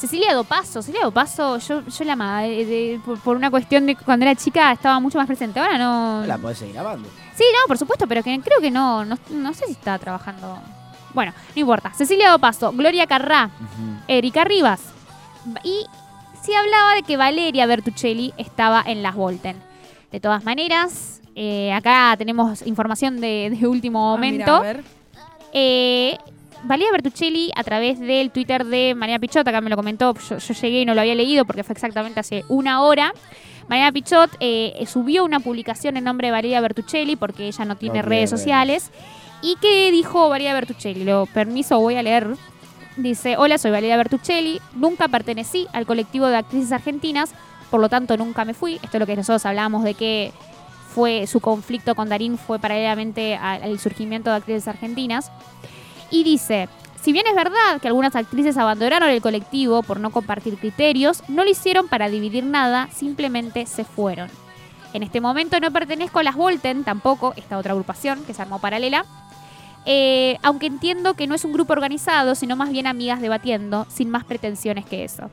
Cecilia 0.00 0.34
Dopaso. 0.34 0.80
Cecilia 0.82 1.02
Dopaso, 1.04 1.58
yo, 1.58 1.82
yo 1.86 2.04
la 2.04 2.14
amaba. 2.14 2.46
eh, 2.46 2.64
de- 2.64 3.00
por, 3.04 3.18
por 3.20 3.36
una 3.36 3.50
cuestión 3.50 3.86
de 3.86 3.94
cuando 3.96 4.24
era 4.24 4.34
chica 4.34 4.72
estaba 4.72 4.98
mucho 5.00 5.18
más 5.18 5.26
presente. 5.26 5.60
Ahora 5.60 5.76
no. 5.78 6.24
La 6.26 6.38
podés 6.38 6.58
seguir 6.58 6.74
grabando. 6.74 7.08
Sí, 7.36 7.44
no, 7.52 7.66
por 7.68 7.78
supuesto, 7.78 8.06
pero 8.06 8.22
que 8.22 8.38
creo 8.40 8.60
que 8.60 8.70
no, 8.70 9.04
no, 9.04 9.16
no 9.30 9.54
sé 9.54 9.66
si 9.66 9.72
está 9.72 9.98
trabajando. 9.98 10.58
Bueno, 11.14 11.32
no 11.54 11.60
importa. 11.60 11.92
Cecilia 11.94 12.30
Dopaso, 12.30 12.72
Gloria 12.72 13.06
Carrá, 13.06 13.50
Erika 14.08 14.44
Rivas. 14.44 14.80
Y 15.64 15.84
se 16.42 16.56
hablaba 16.56 16.94
de 16.94 17.02
que 17.02 17.16
Valeria 17.16 17.66
Bertuccelli 17.66 18.32
estaba 18.36 18.82
en 18.86 19.02
las 19.02 19.14
Volten. 19.14 19.56
De 20.12 20.20
todas 20.20 20.44
maneras, 20.44 21.20
eh, 21.34 21.72
acá 21.72 22.14
tenemos 22.18 22.62
información 22.66 23.20
de, 23.20 23.54
de 23.58 23.66
último 23.66 24.14
Ah, 24.14 24.18
mira, 24.18 24.46
momento. 24.46 24.54
a 24.56 24.60
ver. 24.60 24.84
Eh, 25.52 26.18
Valeria 26.62 26.92
Bertuccelli, 26.92 27.50
a 27.56 27.64
través 27.64 27.98
del 27.98 28.30
Twitter 28.30 28.64
de 28.64 28.94
María 28.94 29.18
Pichot, 29.18 29.46
acá 29.46 29.60
me 29.60 29.70
lo 29.70 29.76
comentó, 29.76 30.14
yo, 30.14 30.38
yo 30.38 30.54
llegué 30.54 30.80
y 30.82 30.84
no 30.84 30.94
lo 30.94 31.00
había 31.00 31.14
leído 31.14 31.44
porque 31.44 31.64
fue 31.64 31.72
exactamente 31.72 32.20
hace 32.20 32.44
una 32.48 32.82
hora. 32.82 33.14
María 33.68 33.92
Pichot 33.92 34.30
eh, 34.40 34.84
subió 34.86 35.24
una 35.24 35.40
publicación 35.40 35.96
en 35.96 36.04
nombre 36.04 36.26
de 36.26 36.32
Valeria 36.32 36.60
Bertuccelli 36.60 37.16
porque 37.16 37.46
ella 37.46 37.64
no 37.64 37.76
tiene 37.76 38.02
redes 38.02 38.28
sociales. 38.28 38.90
¿Y 39.42 39.56
qué 39.60 39.90
dijo 39.90 40.28
Valeria 40.28 40.54
Bertuccelli? 40.54 41.04
Lo 41.04 41.26
permiso, 41.26 41.78
voy 41.78 41.94
a 41.94 42.02
leer. 42.02 42.36
Dice, 42.96 43.36
hola, 43.36 43.56
soy 43.58 43.70
Valeria 43.70 43.96
Bertuccelli, 43.96 44.60
nunca 44.74 45.08
pertenecí 45.08 45.66
al 45.72 45.86
colectivo 45.86 46.26
de 46.26 46.36
actrices 46.36 46.72
argentinas, 46.72 47.32
por 47.70 47.80
lo 47.80 47.88
tanto 47.88 48.16
nunca 48.16 48.44
me 48.44 48.52
fui. 48.52 48.74
Esto 48.82 48.96
es 48.96 49.00
lo 49.00 49.06
que 49.06 49.16
nosotros 49.16 49.46
hablábamos 49.46 49.84
de 49.84 49.94
que 49.94 50.32
fue 50.92 51.28
su 51.28 51.38
conflicto 51.38 51.94
con 51.94 52.08
Darín 52.08 52.36
fue 52.36 52.58
paralelamente 52.58 53.36
al, 53.36 53.62
al 53.62 53.78
surgimiento 53.78 54.30
de 54.30 54.36
actrices 54.36 54.66
argentinas. 54.66 55.30
Y 56.10 56.24
dice, 56.24 56.68
si 57.02 57.12
bien 57.12 57.26
es 57.26 57.34
verdad 57.34 57.80
que 57.80 57.88
algunas 57.88 58.14
actrices 58.14 58.56
abandonaron 58.56 59.08
el 59.08 59.22
colectivo 59.22 59.82
por 59.82 60.00
no 60.00 60.10
compartir 60.10 60.58
criterios, 60.58 61.22
no 61.28 61.44
lo 61.44 61.50
hicieron 61.50 61.88
para 61.88 62.08
dividir 62.08 62.44
nada, 62.44 62.88
simplemente 62.92 63.66
se 63.66 63.84
fueron. 63.84 64.28
En 64.92 65.02
este 65.02 65.20
momento 65.20 65.58
no 65.60 65.70
pertenezco 65.70 66.18
a 66.18 66.22
las 66.22 66.34
Volten, 66.34 66.84
tampoco, 66.84 67.32
esta 67.36 67.58
otra 67.58 67.72
agrupación 67.72 68.24
que 68.24 68.34
se 68.34 68.42
armó 68.42 68.58
paralela. 68.58 69.04
Eh, 69.86 70.36
aunque 70.42 70.66
entiendo 70.66 71.14
que 71.14 71.26
no 71.26 71.34
es 71.34 71.44
un 71.44 71.52
grupo 71.52 71.72
organizado, 71.72 72.34
sino 72.34 72.54
más 72.54 72.70
bien 72.70 72.86
amigas 72.86 73.20
debatiendo, 73.20 73.86
sin 73.88 74.10
más 74.10 74.24
pretensiones 74.24 74.84
que 74.84 75.04
eso. 75.04 75.30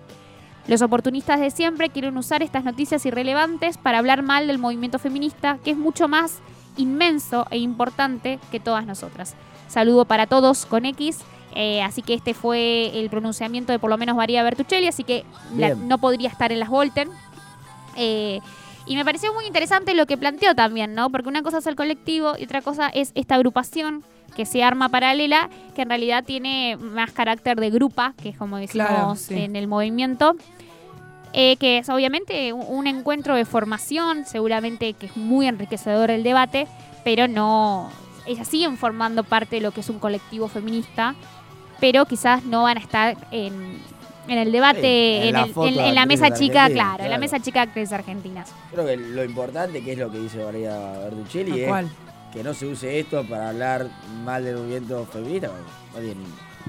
Los 0.67 0.81
oportunistas 0.81 1.39
de 1.39 1.51
siempre 1.51 1.89
quieren 1.89 2.17
usar 2.17 2.43
estas 2.43 2.63
noticias 2.63 3.05
irrelevantes 3.05 3.77
para 3.77 3.97
hablar 3.97 4.21
mal 4.21 4.47
del 4.47 4.57
movimiento 4.57 4.99
feminista, 4.99 5.57
que 5.63 5.71
es 5.71 5.77
mucho 5.77 6.07
más 6.07 6.39
inmenso 6.77 7.47
e 7.49 7.57
importante 7.57 8.39
que 8.51 8.59
todas 8.59 8.85
nosotras. 8.85 9.35
Saludo 9.67 10.05
para 10.05 10.27
todos 10.27 10.65
con 10.65 10.85
X. 10.85 11.19
eh, 11.59 11.81
así 11.81 12.03
que 12.03 12.13
este 12.13 12.33
fue 12.35 12.91
el 12.99 13.09
pronunciamiento 13.09 13.71
de 13.71 13.79
por 13.79 13.89
lo 13.89 13.97
menos 13.97 14.15
María 14.15 14.43
Bertuccelli, 14.43 14.87
así 14.87 15.03
que 15.03 15.25
la- 15.55 15.73
no 15.73 15.97
podría 15.97 16.29
estar 16.29 16.51
en 16.51 16.59
las 16.59 16.69
Volten. 16.69 17.09
Eh, 17.95 18.39
y 18.85 18.95
me 18.95 19.03
pareció 19.03 19.33
muy 19.33 19.45
interesante 19.45 19.95
lo 19.95 20.05
que 20.05 20.17
planteó 20.17 20.53
también, 20.53 20.93
¿no? 20.93 21.09
Porque 21.09 21.27
una 21.29 21.41
cosa 21.41 21.57
es 21.57 21.65
el 21.67 21.75
colectivo 21.75 22.33
y 22.37 22.43
otra 22.43 22.61
cosa 22.61 22.89
es 22.89 23.11
esta 23.15 23.35
agrupación 23.35 24.03
que 24.35 24.45
se 24.45 24.63
arma 24.63 24.89
paralela, 24.89 25.49
que 25.73 25.81
en 25.81 25.89
realidad 25.89 26.23
tiene 26.23 26.77
más 26.77 27.11
carácter 27.11 27.59
de 27.59 27.71
grupa, 27.71 28.13
que 28.21 28.29
es 28.29 28.37
como 28.37 28.57
decimos 28.57 28.87
Claro, 28.87 29.15
sí. 29.15 29.33
en 29.35 29.55
el 29.55 29.67
movimiento. 29.67 30.35
eh, 31.33 31.57
que 31.57 31.79
es 31.79 31.89
obviamente 31.89 32.53
un, 32.53 32.65
un 32.67 32.87
encuentro 32.87 33.35
de 33.35 33.45
formación, 33.45 34.25
seguramente 34.25 34.93
que 34.93 35.07
es 35.07 35.17
muy 35.17 35.45
enriquecedor 35.47 36.09
el 36.09 36.23
debate, 36.23 36.67
pero 37.03 37.27
no. 37.27 37.89
Ellas 38.27 38.47
siguen 38.47 38.77
formando 38.77 39.23
parte 39.23 39.55
de 39.57 39.61
lo 39.61 39.71
que 39.71 39.79
es 39.81 39.89
un 39.89 39.99
colectivo 39.99 40.47
feminista, 40.47 41.15
pero 41.79 42.05
quizás 42.05 42.43
no 42.43 42.63
van 42.63 42.77
a 42.77 42.79
estar 42.81 43.17
en, 43.31 43.79
en 44.27 44.37
el 44.37 44.51
debate, 44.51 44.81
Sí, 44.81 45.27
en 45.27 45.27
en, 45.27 45.33
la 45.33 45.43
el- 45.43 45.77
en- 45.77 45.85
en 45.85 45.95
la 45.95 46.05
mesa 46.05 46.31
chica, 46.31 46.63
argentinas, 46.65 46.71
claro, 46.71 47.03
en 47.03 47.09
la 47.09 47.17
claro. 47.17 47.21
mesa 47.21 47.39
chica 47.39 47.59
de 47.61 47.67
actrices 47.69 47.93
argentinas. 47.93 48.53
Creo 48.71 48.85
que 48.85 48.97
lo 48.97 49.23
importante, 49.23 49.81
que 49.83 49.93
es 49.93 49.97
lo 49.97 50.11
que 50.11 50.19
dice 50.19 50.43
María 50.43 50.77
Bertuccelli, 51.03 51.61
es 51.61 51.67
cual. 51.67 51.89
que 52.33 52.43
no 52.43 52.53
se 52.53 52.65
use 52.67 52.99
esto 52.99 53.23
para 53.25 53.49
hablar 53.49 53.87
mal 54.25 54.43
del 54.43 54.57
movimiento 54.57 55.05
feminista. 55.05 55.47
No 55.93 55.99
tiene 56.01 56.15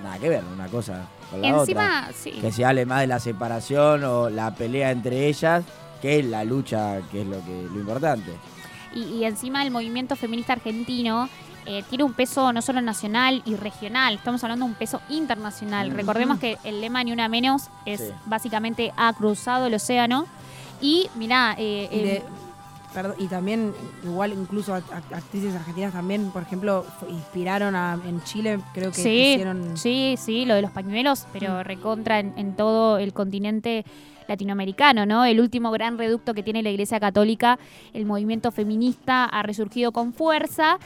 nada 0.02 0.18
que 0.18 0.28
ver 0.28 0.44
una 0.54 0.68
cosa 0.68 1.06
con 1.30 1.42
la 1.42 1.48
otra. 1.48 1.60
Encima, 1.60 2.08
sí. 2.14 2.30
Que 2.40 2.52
se 2.52 2.64
hable 2.64 2.86
más 2.86 3.00
de 3.00 3.08
la 3.08 3.18
separación 3.18 4.04
o 4.04 4.30
la 4.30 4.54
pelea 4.54 4.90
entre 4.92 5.26
ellas, 5.26 5.64
que 6.00 6.20
es 6.20 6.24
la 6.26 6.44
lucha, 6.44 7.00
que 7.10 7.22
es 7.22 7.26
lo 7.26 7.44
que 7.44 7.66
lo 7.72 7.80
importante. 7.80 8.30
Y, 8.94 9.00
y 9.02 9.24
encima 9.24 9.62
el 9.64 9.70
movimiento 9.70 10.14
feminista 10.16 10.52
argentino 10.54 11.28
eh, 11.68 11.84
tiene 11.90 12.02
un 12.04 12.14
peso 12.14 12.50
no 12.52 12.62
solo 12.62 12.80
nacional 12.80 13.42
y 13.44 13.54
regional, 13.54 14.14
estamos 14.14 14.42
hablando 14.42 14.64
de 14.64 14.70
un 14.72 14.76
peso 14.78 15.02
internacional. 15.10 15.90
Recordemos 15.90 16.38
que 16.38 16.56
el 16.64 16.80
lema 16.80 17.04
Ni 17.04 17.12
Una 17.12 17.28
Menos 17.28 17.68
es 17.84 18.00
Sí. 18.00 18.06
básicamente 18.24 18.92
ha 18.96 19.12
cruzado 19.12 19.66
el 19.66 19.74
océano. 19.74 20.26
Y 20.80 21.08
mirá, 21.16 21.54
eh, 21.58 21.88
Y, 21.92 21.96
eh, 21.98 22.02
de- 22.02 22.22
perdón, 22.94 23.16
y 23.18 23.26
también, 23.26 23.74
igual, 24.02 24.32
incluso 24.32 24.74
act- 24.74 24.88
act- 24.90 25.14
actrices 25.14 25.54
argentinas 25.54 25.92
también, 25.92 26.30
por 26.30 26.42
ejemplo, 26.42 26.86
inspiraron 27.10 27.76
a, 27.76 27.98
en 28.06 28.22
Chile, 28.24 28.60
creo 28.72 28.90
que 28.90 29.02
sí, 29.02 29.32
hicieron. 29.32 29.76
sí, 29.76 30.14
sí, 30.18 30.46
lo 30.46 30.54
de 30.54 30.62
los 30.62 30.70
pañuelos, 30.70 31.26
pero 31.34 31.54
Mm. 31.60 31.64
recontra 31.64 32.18
en, 32.20 32.32
en 32.38 32.54
todo 32.56 32.96
el 32.98 33.12
continente 33.12 33.84
latinoamericano, 34.28 35.06
¿no? 35.06 35.24
El 35.24 35.40
último 35.40 35.70
gran 35.70 35.96
reducto 35.98 36.34
que 36.34 36.42
tiene 36.42 36.62
la 36.62 36.70
Iglesia 36.70 37.00
Católica, 37.00 37.58
el 37.94 38.04
movimiento 38.04 38.52
feminista 38.52 39.24
ha 39.24 39.42
resurgido 39.42 39.90
con 39.90 40.12
fuerza, 40.12 40.78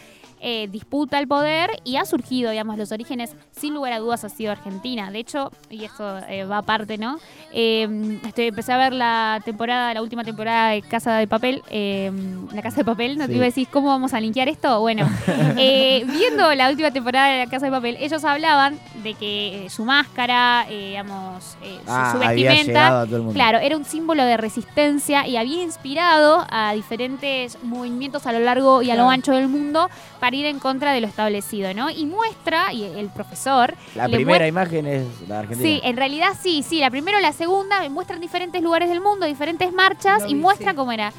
eh, 0.42 0.68
disputa 0.70 1.18
el 1.18 1.28
poder 1.28 1.70
y 1.85 1.96
ha 1.96 2.05
surgido, 2.05 2.50
digamos, 2.50 2.76
los 2.76 2.90
orígenes, 2.92 3.35
sin 3.52 3.74
lugar 3.74 3.92
a 3.92 3.98
dudas, 4.00 4.24
ha 4.24 4.28
sido 4.28 4.52
Argentina. 4.52 5.11
De 5.11 5.20
hecho, 5.20 5.50
y 5.70 5.85
esto 5.85 6.18
eh, 6.28 6.44
va 6.44 6.59
aparte, 6.59 6.98
¿no? 6.98 7.18
Eh, 7.52 8.18
estoy, 8.26 8.46
empecé 8.48 8.72
a 8.72 8.76
ver 8.76 8.92
la 8.92 9.40
temporada, 9.44 9.94
la 9.94 10.02
última 10.02 10.24
temporada 10.24 10.70
de 10.70 10.83
Casa 10.83 11.16
de 11.16 11.26
Papel, 11.26 11.62
eh, 11.70 12.11
La 12.52 12.61
Casa 12.61 12.78
de 12.78 12.85
Papel, 12.85 13.18
no 13.18 13.26
te 13.26 13.35
iba 13.35 13.42
a 13.42 13.46
decir 13.46 13.68
cómo 13.70 13.88
vamos 13.88 14.14
a 14.14 14.20
linkear 14.20 14.48
esto. 14.48 14.81
Bueno, 14.81 15.09
eh, 15.57 16.05
viendo 16.07 16.52
la 16.55 16.68
última 16.70 16.90
temporada 16.90 17.28
de 17.28 17.38
La 17.44 17.50
Casa 17.50 17.66
de 17.66 17.72
Papel, 17.72 17.96
ellos 18.00 18.24
hablaban 18.24 18.78
de 19.02 19.14
que 19.14 19.66
eh, 19.66 19.70
su 19.70 19.85
máscara, 19.85 20.66
digamos, 20.68 21.57
eh, 21.62 21.78
su, 21.85 21.92
Ah, 21.92 22.14
su 22.16 22.22
había 22.22 22.50
vestimenta, 22.50 23.07
claro, 23.33 23.59
era 23.59 23.76
un 23.76 23.85
símbolo 23.85 24.24
de 24.24 24.37
resistencia 24.37 25.26
y 25.26 25.37
había 25.37 25.62
inspirado 25.62 26.46
a 26.50 26.72
diferentes 26.72 27.62
movimientos 27.62 28.26
a 28.26 28.33
lo 28.33 28.40
largo 28.40 28.83
y 28.83 28.90
a 28.90 28.96
lo 28.96 29.09
ancho 29.09 29.33
del 29.33 29.48
mundo 29.48 29.88
para 30.20 30.32
ir 30.35 30.47
en 30.47 30.59
contra 30.59 30.92
de 30.92 31.01
lo 31.01 31.07
establecido, 31.07 31.73
¿no? 31.75 31.90
Y 31.90 32.07
muestra, 32.07 32.73
y 32.73 32.85
el 32.85 33.09
profesor, 33.09 33.75
La 33.95 34.09
primera 34.09 34.47
imagen 34.47 34.87
es 34.87 35.07
la 35.29 35.40
Argentina. 35.40 35.68
Sí, 35.68 35.81
en 35.85 35.97
realidad 35.97 36.31
sí, 36.40 36.62
sí, 36.62 36.81
la 36.81 36.90
primera 36.90 37.18
o 37.18 37.21
la 37.21 37.33
segunda 37.33 37.88
muestran 37.88 38.21
diferentes 38.21 38.62
lugares 38.62 38.88
del 38.88 39.01
mundo, 39.01 39.27
diferentes 39.27 39.73
marchas 39.73 40.25
y 40.29 40.35
muestra 40.35 40.71
sí. 40.71 40.77
cómo 40.77 40.92
era. 40.92 41.12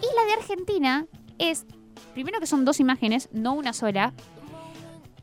Y 0.00 0.16
la 0.16 0.24
de 0.26 0.32
Argentina 0.40 1.06
es, 1.38 1.66
primero 2.14 2.40
que 2.40 2.46
son 2.46 2.64
dos 2.64 2.80
imágenes, 2.80 3.28
no 3.32 3.52
una 3.52 3.72
sola, 3.72 4.12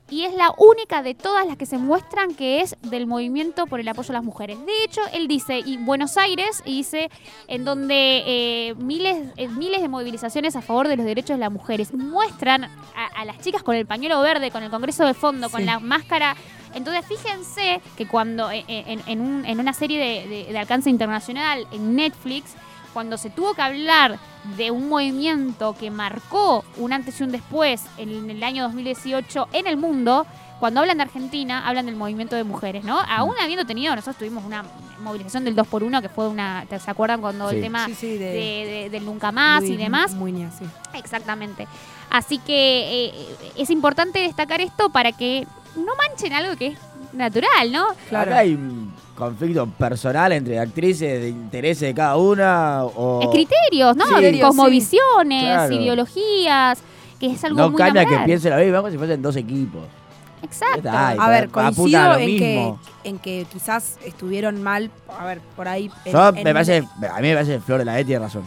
y 0.09 0.23
es 0.23 0.33
la 0.33 0.53
única 0.57 1.01
de 1.03 1.13
todas 1.15 1.45
las 1.45 1.57
que 1.57 1.65
se 1.65 1.77
muestran 1.77 2.33
que 2.35 2.61
es 2.61 2.75
del 2.81 3.07
movimiento 3.07 3.65
por 3.67 3.79
el 3.79 3.87
apoyo 3.87 4.09
a 4.11 4.13
las 4.13 4.23
mujeres. 4.23 4.57
De 4.65 4.83
hecho, 4.83 5.01
él 5.13 5.27
dice, 5.27 5.59
y 5.59 5.77
Buenos 5.77 6.17
Aires, 6.17 6.61
y 6.65 6.77
dice, 6.77 7.09
en 7.47 7.65
donde 7.65 8.23
eh, 8.25 8.75
miles, 8.77 9.27
eh, 9.37 9.47
miles 9.49 9.81
de 9.81 9.87
movilizaciones 9.89 10.55
a 10.55 10.61
favor 10.61 10.87
de 10.87 10.95
los 10.97 11.05
derechos 11.05 11.35
de 11.37 11.41
las 11.41 11.51
mujeres 11.51 11.93
muestran 11.93 12.63
a, 12.63 12.69
a 13.15 13.25
las 13.25 13.39
chicas 13.39 13.63
con 13.63 13.75
el 13.75 13.85
pañuelo 13.85 14.21
verde, 14.21 14.51
con 14.51 14.63
el 14.63 14.69
Congreso 14.69 15.05
de 15.05 15.13
fondo, 15.13 15.49
con 15.49 15.65
la 15.65 15.79
máscara. 15.79 16.35
Entonces, 16.73 17.05
fíjense 17.07 17.81
que 17.97 18.07
cuando 18.07 18.51
eh, 18.51 18.63
eh, 18.67 18.83
en, 18.87 19.01
en 19.07 19.21
un- 19.21 19.45
en 19.45 19.59
una 19.59 19.73
serie 19.73 19.99
de, 19.99 20.27
de- 20.27 20.51
de 20.53 20.59
alcance 20.59 20.89
internacional 20.89 21.65
en 21.71 21.95
Netflix, 21.95 22.53
cuando 22.97 23.19
se 23.19 23.29
tuvo 23.29 23.53
que 23.53 23.61
hablar 23.61 24.17
de 24.57 24.71
un 24.71 24.89
movimiento 24.89 25.75
que 25.79 25.91
marcó 25.91 26.65
un 26.77 26.93
antes 26.93 27.19
y 27.19 27.23
un 27.25 27.31
después 27.31 27.83
en 27.99 28.27
el 28.31 28.43
año 28.43 28.63
2018 28.63 29.49
en 29.53 29.67
el 29.67 29.77
mundo, 29.77 30.25
cuando 30.59 30.79
hablan 30.79 30.97
de 30.97 31.03
Argentina, 31.03 31.67
hablan 31.67 31.85
del 31.85 31.95
movimiento 31.95 32.35
de 32.35 32.43
mujeres, 32.43 32.83
¿no? 32.83 32.99
Aún 33.07 33.35
habiendo 33.39 33.65
tenido, 33.67 33.93
nosotros 33.95 34.17
tuvimos 34.17 34.43
una 34.45 34.63
movilización 35.03 35.45
del 35.45 35.55
2x1, 35.55 36.01
que 36.01 36.09
fue 36.09 36.27
una, 36.27 36.65
¿se 36.67 36.89
acuerdan 36.89 37.21
cuando 37.21 37.51
Sí. 37.51 37.57
el 37.57 37.61
tema 37.61 37.85
Sí, 37.85 37.93
sí, 37.93 38.17
de- 38.17 38.31
de, 38.31 38.65
de- 38.65 38.89
del 38.89 39.05
nunca 39.05 39.31
más 39.31 39.63
y 39.65 39.77
demás? 39.77 40.15
Muñoz, 40.15 40.55
sí. 40.57 40.65
Exactamente. 40.95 41.67
Así 42.09 42.39
que 42.39 43.05
eh, 43.13 43.35
es 43.57 43.69
importante 43.69 44.17
destacar 44.21 44.59
esto 44.59 44.89
para 44.89 45.11
que 45.11 45.45
no 45.75 45.91
manchen 45.97 46.33
algo 46.33 46.55
que 46.55 46.69
es 46.69 46.79
natural, 47.17 47.71
¿no? 47.71 47.85
Claro. 48.09 48.31
Acá 48.31 48.39
hay 48.41 48.53
un 48.53 48.93
conflicto 49.15 49.65
personal 49.67 50.31
entre 50.31 50.59
actrices 50.59 51.21
de 51.21 51.29
intereses 51.29 51.81
de 51.89 51.93
cada 51.93 52.15
una 52.17 52.83
o 52.85 53.21
Es 53.23 53.27
criterios, 53.29 53.95
¿no? 53.95 54.05
Sí. 54.19 54.39
Cosmovisiones, 54.39 55.43
Claro. 55.43 55.73
ideologías, 55.73 56.79
que 57.19 57.27
es 57.31 57.43
algo 57.43 57.57
no 57.59 57.69
muy 57.71 57.77
cambia 57.77 58.05
que 58.05 58.17
piense 58.25 58.49
la 58.49 58.57
misma 58.57 58.77
como 58.79 58.91
si 58.91 58.97
fuesen 58.97 59.21
dos 59.21 59.35
equipos. 59.35 59.83
Exacto. 60.43 60.87
Ay, 60.91 61.17
A 61.19 61.29
ver, 61.29 61.45
a 61.45 61.47
coincido 61.47 62.03
lo 62.09 62.17
en 62.17 62.37
que, 62.37 62.73
en 63.05 63.17
que 63.19 63.47
quizás 63.51 63.97
estuvieron 64.05 64.61
mal, 64.61 64.91
a 65.19 65.25
ver, 65.25 65.41
por 65.55 65.67
ahí. 65.67 65.89
en- 66.05 66.13
Yo 66.13 66.27
en 66.29 66.43
me 66.43 66.53
parece, 66.53 66.77
a 66.77 67.15
mí 67.21 67.27
me 67.27 67.33
parece 67.33 67.59
Flor 67.59 67.79
de 67.79 67.85
la 67.85 67.99
E 67.99 68.05
tiene 68.05 68.19
razón. 68.23 68.43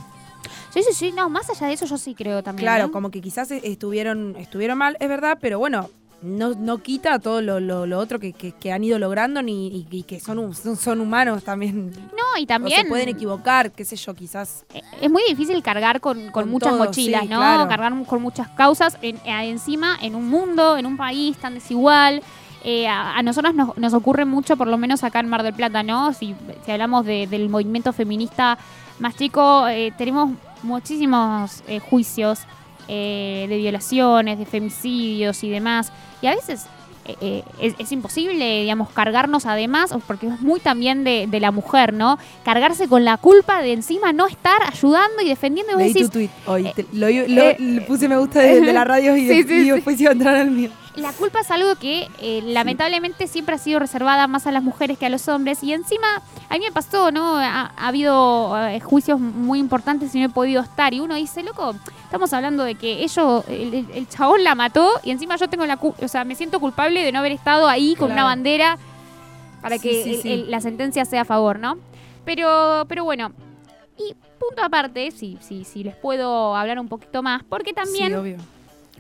Sí, 0.72 0.84
sí, 0.84 0.92
sí, 0.92 1.10
no, 1.12 1.28
más 1.28 1.50
allá 1.50 1.66
de 1.66 1.72
eso 1.72 1.84
yo 1.86 1.98
sí 1.98 2.14
creo 2.14 2.44
también. 2.44 2.64
Claro, 2.64 2.86
¿eh? 2.86 2.90
como 2.92 3.10
que 3.10 3.20
quizás 3.20 3.50
estuvieron, 3.50 4.36
estuvieron 4.38 4.78
mal, 4.78 4.96
es 5.00 5.08
verdad, 5.08 5.38
pero 5.40 5.58
bueno, 5.58 5.90
no, 6.22 6.50
no 6.50 6.78
quita 6.78 7.18
todo 7.18 7.40
lo, 7.40 7.60
lo- 7.60 7.86
lo 7.86 7.98
otro 7.98 8.18
que, 8.18 8.32
que- 8.32 8.52
que 8.52 8.72
han 8.72 8.84
ido 8.84 8.98
logrando 8.98 9.42
ni, 9.42 9.68
y, 9.68 9.86
y 9.90 10.02
que 10.02 10.20
son, 10.20 10.54
son, 10.54 10.76
son 10.76 11.00
humanos 11.00 11.42
también. 11.44 11.90
No, 11.92 12.38
y 12.38 12.44
O 12.44 12.46
también 12.46 12.82
se 12.82 12.88
pueden 12.88 13.08
equivocar, 13.08 13.72
qué 13.72 13.84
sé 13.84 13.96
yo, 13.96 14.14
quizás. 14.14 14.64
eh, 14.74 14.82
es 15.00 15.10
muy 15.10 15.22
difícil 15.28 15.62
cargar 15.62 16.00
con, 16.00 16.18
con 16.24 16.30
Con 16.32 16.50
muchas 16.50 16.70
todo, 16.72 16.84
mochilas, 16.84 17.22
sí, 17.22 17.28
¿no? 17.28 17.36
claro. 17.38 17.68
Cargar 17.68 17.92
con 18.04 18.20
muchas 18.22 18.48
causas 18.50 18.98
en- 19.02 19.16
eh, 19.24 19.48
encima 19.50 19.96
en 20.02 20.14
un 20.14 20.28
mundo, 20.28 20.76
en 20.76 20.86
un 20.86 20.96
país 20.96 21.36
tan 21.38 21.54
desigual. 21.54 22.22
Eh, 22.62 22.86
a, 22.86 23.16
a 23.16 23.22
nosotros 23.22 23.54
nos, 23.54 23.78
nos 23.78 23.94
ocurre 23.94 24.26
mucho, 24.26 24.58
por 24.58 24.66
lo 24.68 24.76
menos 24.76 25.02
acá 25.02 25.20
en 25.20 25.28
Mar 25.30 25.42
del 25.42 25.54
Plata, 25.54 25.82
¿no? 25.82 26.12
Si, 26.12 26.34
si 26.66 26.70
hablamos 26.70 27.06
de- 27.06 27.26
del 27.26 27.48
movimiento 27.48 27.94
feminista 27.94 28.58
más 28.98 29.16
chico, 29.16 29.66
eh, 29.68 29.94
tenemos 29.96 30.32
muchísimos 30.62 31.62
eh, 31.68 31.78
juicios 31.78 32.40
eh, 32.92 33.46
de 33.48 33.56
violaciones, 33.58 34.36
de 34.38 34.44
femicidios 34.46 35.44
y 35.44 35.48
demás. 35.50 35.92
Y 36.20 36.26
a 36.26 36.34
veces 36.34 36.66
eh, 37.06 37.14
eh, 37.20 37.42
es, 37.60 37.74
es 37.78 37.92
imposible, 37.92 38.62
digamos, 38.62 38.90
cargarnos 38.90 39.46
además, 39.46 39.94
porque 40.06 40.26
es 40.26 40.40
muy 40.40 40.58
también 40.60 41.04
de, 41.04 41.26
de 41.28 41.40
la 41.40 41.50
mujer, 41.52 41.92
¿no? 41.94 42.18
Cargarse 42.44 42.88
con 42.88 43.04
la 43.04 43.16
culpa 43.16 43.62
de 43.62 43.72
encima 43.72 44.12
no 44.12 44.26
estar 44.26 44.60
ayudando 44.70 45.22
y 45.22 45.28
defendiendo. 45.28 45.72
Y 45.72 45.74
vos 45.76 45.82
Leí 45.84 45.92
decís, 45.92 46.06
tu 46.08 46.12
tweet 46.12 46.30
hoy, 46.46 46.66
eh, 46.66 46.72
te- 46.74 46.86
lo, 46.92 47.06
lo- 47.08 47.42
eh, 47.50 47.56
le 47.58 47.80
puse 47.82 48.08
me 48.08 48.16
gusta 48.18 48.40
de, 48.40 48.60
de 48.60 48.72
la 48.72 48.84
radio 48.92 49.16
y, 49.16 49.20
Sí, 49.28 49.42
sí, 49.44 49.54
y 49.54 49.62
sí. 49.64 49.70
después 49.70 50.00
iba 50.00 50.10
a 50.10 50.12
entrar 50.12 50.34
al 50.36 50.50
mío. 50.50 50.70
La 50.96 51.12
culpa 51.12 51.40
es 51.40 51.50
algo 51.52 51.76
que 51.76 52.08
eh, 52.20 52.42
lamentablemente 52.44 53.26
siempre 53.28 53.54
ha 53.54 53.58
sido 53.58 53.78
reservada 53.78 54.26
más 54.26 54.46
a 54.46 54.52
las 54.52 54.62
mujeres 54.62 54.98
que 54.98 55.06
a 55.06 55.08
los 55.08 55.28
hombres 55.28 55.62
y 55.62 55.72
encima 55.72 56.06
a 56.48 56.54
mí 56.54 56.60
me 56.64 56.72
pasó, 56.72 57.12
¿no? 57.12 57.36
Ha, 57.36 57.72
ha 57.76 57.88
habido 57.88 58.58
eh, 58.68 58.80
juicios 58.80 59.20
muy 59.20 59.60
importantes 59.60 60.12
y 60.14 60.18
no 60.18 60.26
he 60.26 60.28
podido 60.30 60.60
estar 60.62 60.92
y 60.92 60.98
uno 61.00 61.14
dice, 61.14 61.44
loco, 61.44 61.74
estamos 62.04 62.32
hablando 62.32 62.64
de 62.64 62.74
que 62.74 63.04
ellos, 63.04 63.44
el, 63.48 63.86
el- 63.94 64.08
chabón 64.08 64.42
la 64.42 64.56
mató 64.56 64.90
y 65.04 65.12
encima 65.12 65.36
yo 65.36 65.48
tengo 65.48 65.64
la 65.64 65.76
culpa, 65.76 66.04
o 66.04 66.08
sea, 66.08 66.24
me 66.24 66.34
siento 66.34 66.58
culpable 66.58 67.04
de 67.04 67.12
no 67.12 67.20
haber 67.20 67.32
estado 67.32 67.68
ahí 67.68 67.94
con 67.94 68.10
una 68.10 68.24
bandera 68.24 68.76
para 69.62 69.78
Sí, 69.78 69.82
que 69.88 70.02
sí, 70.04 70.10
el- 70.16 70.22
sí. 70.22 70.32
el- 70.32 70.50
la 70.50 70.60
sentencia 70.60 71.04
sea 71.04 71.22
a 71.22 71.24
favor, 71.24 71.58
¿no? 71.60 71.78
Pero, 72.24 72.84
pero 72.88 73.04
bueno, 73.04 73.30
y 73.96 74.14
punto 74.40 74.62
aparte, 74.64 75.12
si, 75.12 75.38
si, 75.40 75.64
si 75.64 75.84
les 75.84 75.94
puedo 75.94 76.56
hablar 76.56 76.80
un 76.80 76.88
poquito 76.88 77.22
más, 77.22 77.42
porque 77.44 77.72
también... 77.72 78.14
Obvio. 78.16 78.38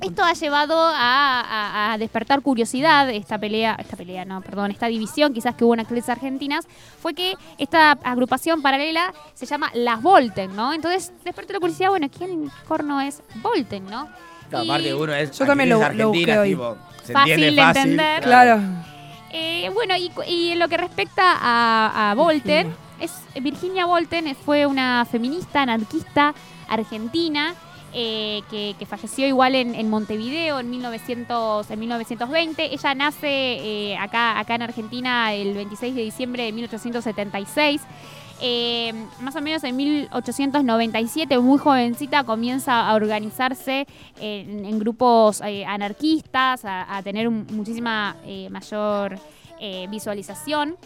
Esto 0.00 0.24
ha 0.24 0.32
llevado 0.32 0.78
a, 0.80 1.40
a- 1.40 1.92
a 1.92 1.98
despertar 1.98 2.40
curiosidad, 2.40 3.10
esta 3.10 3.38
pelea, 3.38 3.76
esta 3.78 3.96
pelea, 3.96 4.24
no, 4.24 4.40
perdón, 4.40 4.70
esta 4.70 4.86
división 4.86 5.34
quizás 5.34 5.54
que 5.54 5.64
hubo 5.64 5.74
en 5.74 5.80
actrices 5.80 6.08
argentinas, 6.08 6.66
fue 7.02 7.12
que 7.12 7.34
esta 7.58 7.92
agrupación 7.92 8.62
paralela 8.62 9.12
se 9.34 9.44
llama 9.44 9.70
Las 9.74 10.00
Volten, 10.00 10.56
¿no? 10.56 10.72
Entonces 10.72 11.12
despertó 11.22 11.52
la 11.52 11.60
curiosidad, 11.60 11.90
bueno, 11.90 12.08
¿quién 12.08 12.50
corno 12.66 13.00
es 13.02 13.22
Volten, 13.42 13.84
no? 13.86 14.08
Claro, 14.48 14.64
Y- 14.64 14.70
aparte 14.70 14.94
uno 14.94 15.12
es 15.14 15.38
Yo 15.38 15.44
también 15.46 15.68
lo- 15.68 15.92
lo 15.92 16.08
busqué 16.08 16.38
hoy. 16.38 16.48
tipo, 16.50 16.76
se 17.04 17.12
Fácil 17.12 17.54
de 17.56 17.62
entender. 17.62 18.22
Claro. 18.22 18.60
Eh, 19.32 19.70
bueno, 19.74 19.94
y, 19.96 20.50
en 20.52 20.58
lo 20.58 20.68
que 20.68 20.76
respecta 20.78 21.36
a, 21.40 22.10
a 22.10 22.14
Volten, 22.14 22.74
es, 23.00 23.12
Virginia 23.40 23.84
Volten 23.86 24.34
fue 24.34 24.66
una 24.66 25.04
feminista, 25.04 25.62
anarquista 25.62 26.34
argentina. 26.68 27.54
Eh, 27.92 28.42
que, 28.50 28.86
falleció 28.86 29.26
igual 29.26 29.54
en, 29.54 29.90
Montevideo 29.90 30.60
en, 30.60 30.70
1900, 30.70 31.70
en 31.70 31.80
1920. 31.80 32.72
Ella 32.72 32.94
nace 32.94 33.28
eh, 33.28 33.96
acá, 33.96 34.38
acá 34.38 34.54
en 34.54 34.62
Argentina 34.62 35.32
el 35.32 35.54
26 35.54 35.94
de 35.94 36.02
diciembre 36.02 36.44
de 36.44 36.52
1876. 36.52 37.82
Eh, 38.42 38.94
más 39.20 39.36
o 39.36 39.40
menos 39.40 39.64
en 39.64 39.76
1897, 39.76 41.38
muy 41.38 41.58
jovencita, 41.58 42.24
comienza 42.24 42.88
a 42.88 42.94
organizarse 42.94 43.86
en, 44.20 44.78
grupos 44.78 45.42
anarquistas, 45.42 46.62
a, 46.64 47.00
tener 47.02 47.28
muchísima 47.28 48.16
mayor 48.50 49.18
visualización. 49.90 50.76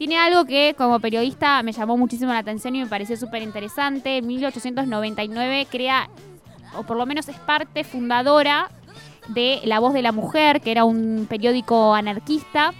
Tiene 0.00 0.16
algo 0.18 0.46
que 0.46 0.74
como 0.78 0.98
periodista 0.98 1.62
me 1.62 1.72
llamó 1.72 1.96
muchísimo 1.98 2.32
la 2.32 2.38
atención 2.38 2.74
y 2.74 2.80
me 2.80 2.86
pareció 2.86 3.18
súper 3.18 3.42
interesante. 3.42 4.16
En 4.16 4.26
1899 4.26 5.66
crea, 5.70 6.08
o 6.76 6.82
por 6.82 6.96
lo 6.96 7.06
menos 7.06 7.28
es 7.28 7.36
parte 7.36 7.84
fundadora 7.84 8.70
de 9.28 9.60
La 9.64 9.78
Voz 9.78 9.94
de 9.94 10.02
la 10.02 10.12
Mujer, 10.12 10.60
que 10.60 10.70
era 10.70 10.84
un 10.84 11.26
periódico 11.28 11.94
anarquista. 11.94 12.72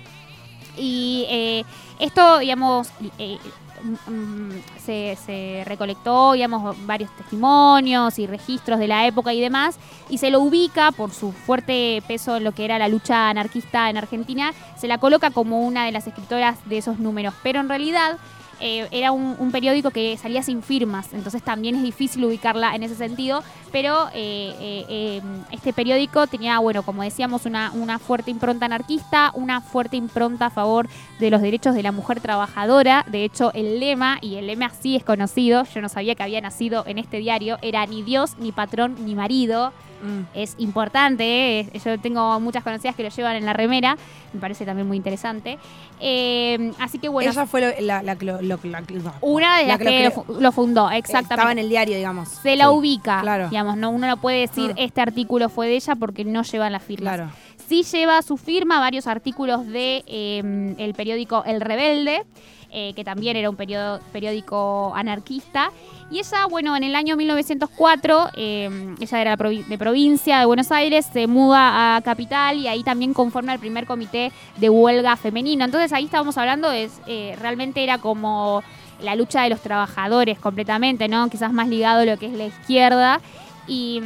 Y 0.77 1.27
eh, 1.29 1.65
esto, 1.99 2.39
digamos, 2.39 2.89
eh, 3.19 3.39
mm, 3.83 4.11
mm, 4.13 4.63
se, 4.85 5.17
se 5.25 5.63
recolectó, 5.67 6.33
digamos, 6.33 6.77
varios 6.87 7.15
testimonios 7.17 8.19
y 8.19 8.27
registros 8.27 8.79
de 8.79 8.89
la 8.89 9.07
época 9.07 9.33
y 9.33 9.41
demás, 9.41 9.79
y 10.09 10.19
se 10.19 10.31
lo 10.31 10.41
ubica 10.41 10.93
por 10.93 11.13
su 11.13 11.33
fuerte 11.33 12.03
peso 12.07 12.37
en 12.37 12.45
lo 12.45 12.53
que 12.53 12.65
era 12.65 12.79
la 12.79 12.89
lucha 12.89 13.29
anarquista 13.29 13.91
en 13.91 13.97
Argentina, 13.97 14.53
se 14.77 14.89
la 14.89 14.99
coloca 14.99 15.31
como 15.31 15.61
una 15.61 15.85
de 15.85 15.93
las 15.93 16.07
escritoras 16.07 16.59
de 16.69 16.79
esos 16.79 16.99
números, 16.99 17.35
pero 17.43 17.61
en 17.61 17.69
realidad 17.69 18.19
eh, 18.61 18.89
era 18.91 19.13
un, 19.13 19.51
periódico 19.51 19.91
que 19.91 20.17
salía 20.17 20.43
sin 20.43 20.63
firmas, 20.63 21.13
entonces 21.13 21.43
también 21.43 21.75
es 21.77 21.83
difícil 21.83 22.25
ubicarla 22.25 22.75
en 22.75 22.83
ese 22.85 22.95
sentido, 22.95 23.43
pero 23.73 24.09
eh, 24.15 24.55
eh, 24.61 24.85
eh, 24.89 25.23
este 25.51 25.73
periódico 25.73 26.27
tenía, 26.27 26.59
bueno, 26.59 26.83
como 26.83 27.03
decíamos, 27.03 27.47
una, 27.47 27.73
una 27.73 27.99
fuerte 27.99 28.31
impronta 28.31 28.67
anarquista, 28.67 29.33
una 29.35 29.61
fuerte 29.61 29.97
impronta 29.97 30.47
a 30.47 30.51
favor 30.51 30.89
de 31.19 31.31
los 31.31 31.43
derechos 31.43 31.75
de 31.75 31.83
la 31.83 31.93
mujer 31.93 32.21
trabajadora, 32.21 33.05
de 33.09 33.25
hecho 33.25 33.53
el 33.55 33.81
lema, 33.81 34.19
y 34.21 34.37
el 34.37 34.47
lema 34.47 34.71
sí 34.71 34.97
es 34.97 35.05
conocido, 35.05 35.65
yo 35.65 35.81
no 35.81 35.89
sabía 35.89 36.15
que 36.15 36.23
había 36.23 36.41
nacido 36.41 36.85
en 36.87 36.99
este 36.99 37.19
diario, 37.19 37.59
era 37.63 37.85
ni 37.87 38.03
Dios, 38.03 38.37
ni 38.39 38.53
patrón, 38.53 38.97
ni 39.05 39.15
marido, 39.15 39.73
Mm. 40.03 40.23
es 40.35 40.55
importante. 40.59 41.61
eh, 41.61 41.81
Yo 41.85 41.99
tengo 42.01 42.39
muchas 42.41 42.63
conocidas 42.65 42.95
que 42.97 43.03
lo 43.03 43.09
llevan 43.11 43.37
en 43.37 43.45
la 43.47 43.53
remera. 43.53 43.97
Me 44.33 44.41
parece 44.41 44.65
también 44.65 44.87
muy 44.87 44.97
interesante. 44.97 45.59
Eh, 46.01 46.73
así 46.79 46.99
que 46.99 47.09
bueno, 47.09 47.31
Ella 47.31 47.47
fue 47.47 47.61
lo- 47.61 47.81
la, 47.87 48.03
la 48.03 48.17
que 48.17 48.25
lo, 48.25 48.41
lo- 48.43 48.59
la 48.63 48.83
que- 48.83 49.01
una 49.21 49.59
de 49.59 49.63
la 49.65 49.69
las 49.69 49.79
que 49.79 49.85
que, 49.85 49.99
lo 49.99 50.05
lo, 50.05 50.11
fu- 50.23 50.41
lo 50.41 50.53
fundó, 50.53 50.91
Estaba 50.91 50.95
en 50.97 50.99
exactamente. 50.99 51.61
el 51.63 51.69
diario, 51.69 51.97
digamos. 51.97 52.29
Se 52.29 52.57
la 52.57 52.65
Sí. 52.67 52.71
ubica, 52.71 53.21
Claro. 53.23 53.49
digamos, 53.49 53.77
no, 53.77 53.91
uno 53.91 54.07
no 54.07 54.17
puede 54.17 54.41
decir 54.41 54.71
Ah. 54.73 54.79
este 54.79 55.01
artículo 55.01 55.49
fue 55.49 55.67
de 55.69 55.77
ella 55.77 55.95
porque 55.97 56.25
no 56.25 56.43
llevan 56.43 56.73
la 56.73 56.81
firma. 56.81 57.15
Claro. 57.15 57.31
Sí 57.71 57.85
lleva 57.85 58.21
su 58.23 58.37
firma 58.37 58.81
varios 58.81 59.07
artículos 59.07 59.65
de 59.65 60.03
eh, 60.09 60.75
el 60.77 60.93
periódico 60.93 61.45
El 61.47 61.61
Rebelde, 61.61 62.25
eh, 62.73 62.93
que 62.97 63.05
también 63.05 63.37
era 63.37 63.49
un 63.49 63.55
periódico 63.55 64.93
anarquista. 64.93 65.71
Y 66.11 66.19
ella, 66.19 66.47
bueno, 66.47 66.77
en 66.77 66.83
el 66.83 66.97
año 66.97 67.17
1904, 67.17 68.31
eh, 68.35 68.97
ella 69.01 69.21
era 69.21 69.37
de 69.37 69.79
provincia 69.79 70.41
de 70.41 70.47
Buenos 70.47 70.73
Aires, 70.73 71.07
se 71.13 71.29
muda 71.29 71.95
a 71.95 72.01
Capital 72.01 72.57
y 72.57 72.67
ahí 72.67 72.83
también 72.83 73.15
conforma 73.15 73.53
el 73.53 73.61
primer 73.61 73.87
comité 73.87 74.33
de 74.57 74.69
huelga 74.69 75.15
femenino. 75.15 75.65
Entonces 75.65 75.93
ahí 75.93 76.07
estábamos 76.07 76.37
hablando, 76.39 76.71
de, 76.71 76.91
eh, 77.07 77.37
realmente 77.41 77.85
era 77.85 77.99
como 77.99 78.65
la 79.01 79.15
lucha 79.15 79.43
de 79.43 79.49
los 79.51 79.61
trabajadores 79.61 80.41
completamente, 80.41 81.07
¿no? 81.07 81.31
Quizás 81.31 81.53
más 81.53 81.69
ligado 81.69 82.01
a 82.01 82.05
lo 82.05 82.19
que 82.19 82.27
es 82.27 82.33
la 82.33 82.47
izquierda. 82.47 83.21
Y... 83.69 84.03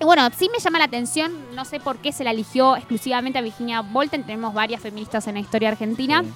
y 0.00 0.04
bueno, 0.04 0.28
sí 0.36 0.48
me 0.52 0.58
llama 0.58 0.78
la 0.78 0.86
atención, 0.86 1.32
no 1.54 1.64
sé 1.64 1.78
por 1.80 1.98
qué 1.98 2.10
se 2.12 2.24
la 2.24 2.30
eligió 2.30 2.76
exclusivamente 2.76 3.38
a 3.38 3.42
Virginia 3.42 3.82
Volten, 3.82 4.22
tenemos 4.24 4.54
varias 4.54 4.80
feministas 4.80 5.26
en 5.28 5.34
la 5.34 5.40
historia 5.40 5.68
argentina. 5.68 6.22
Sí. 6.22 6.30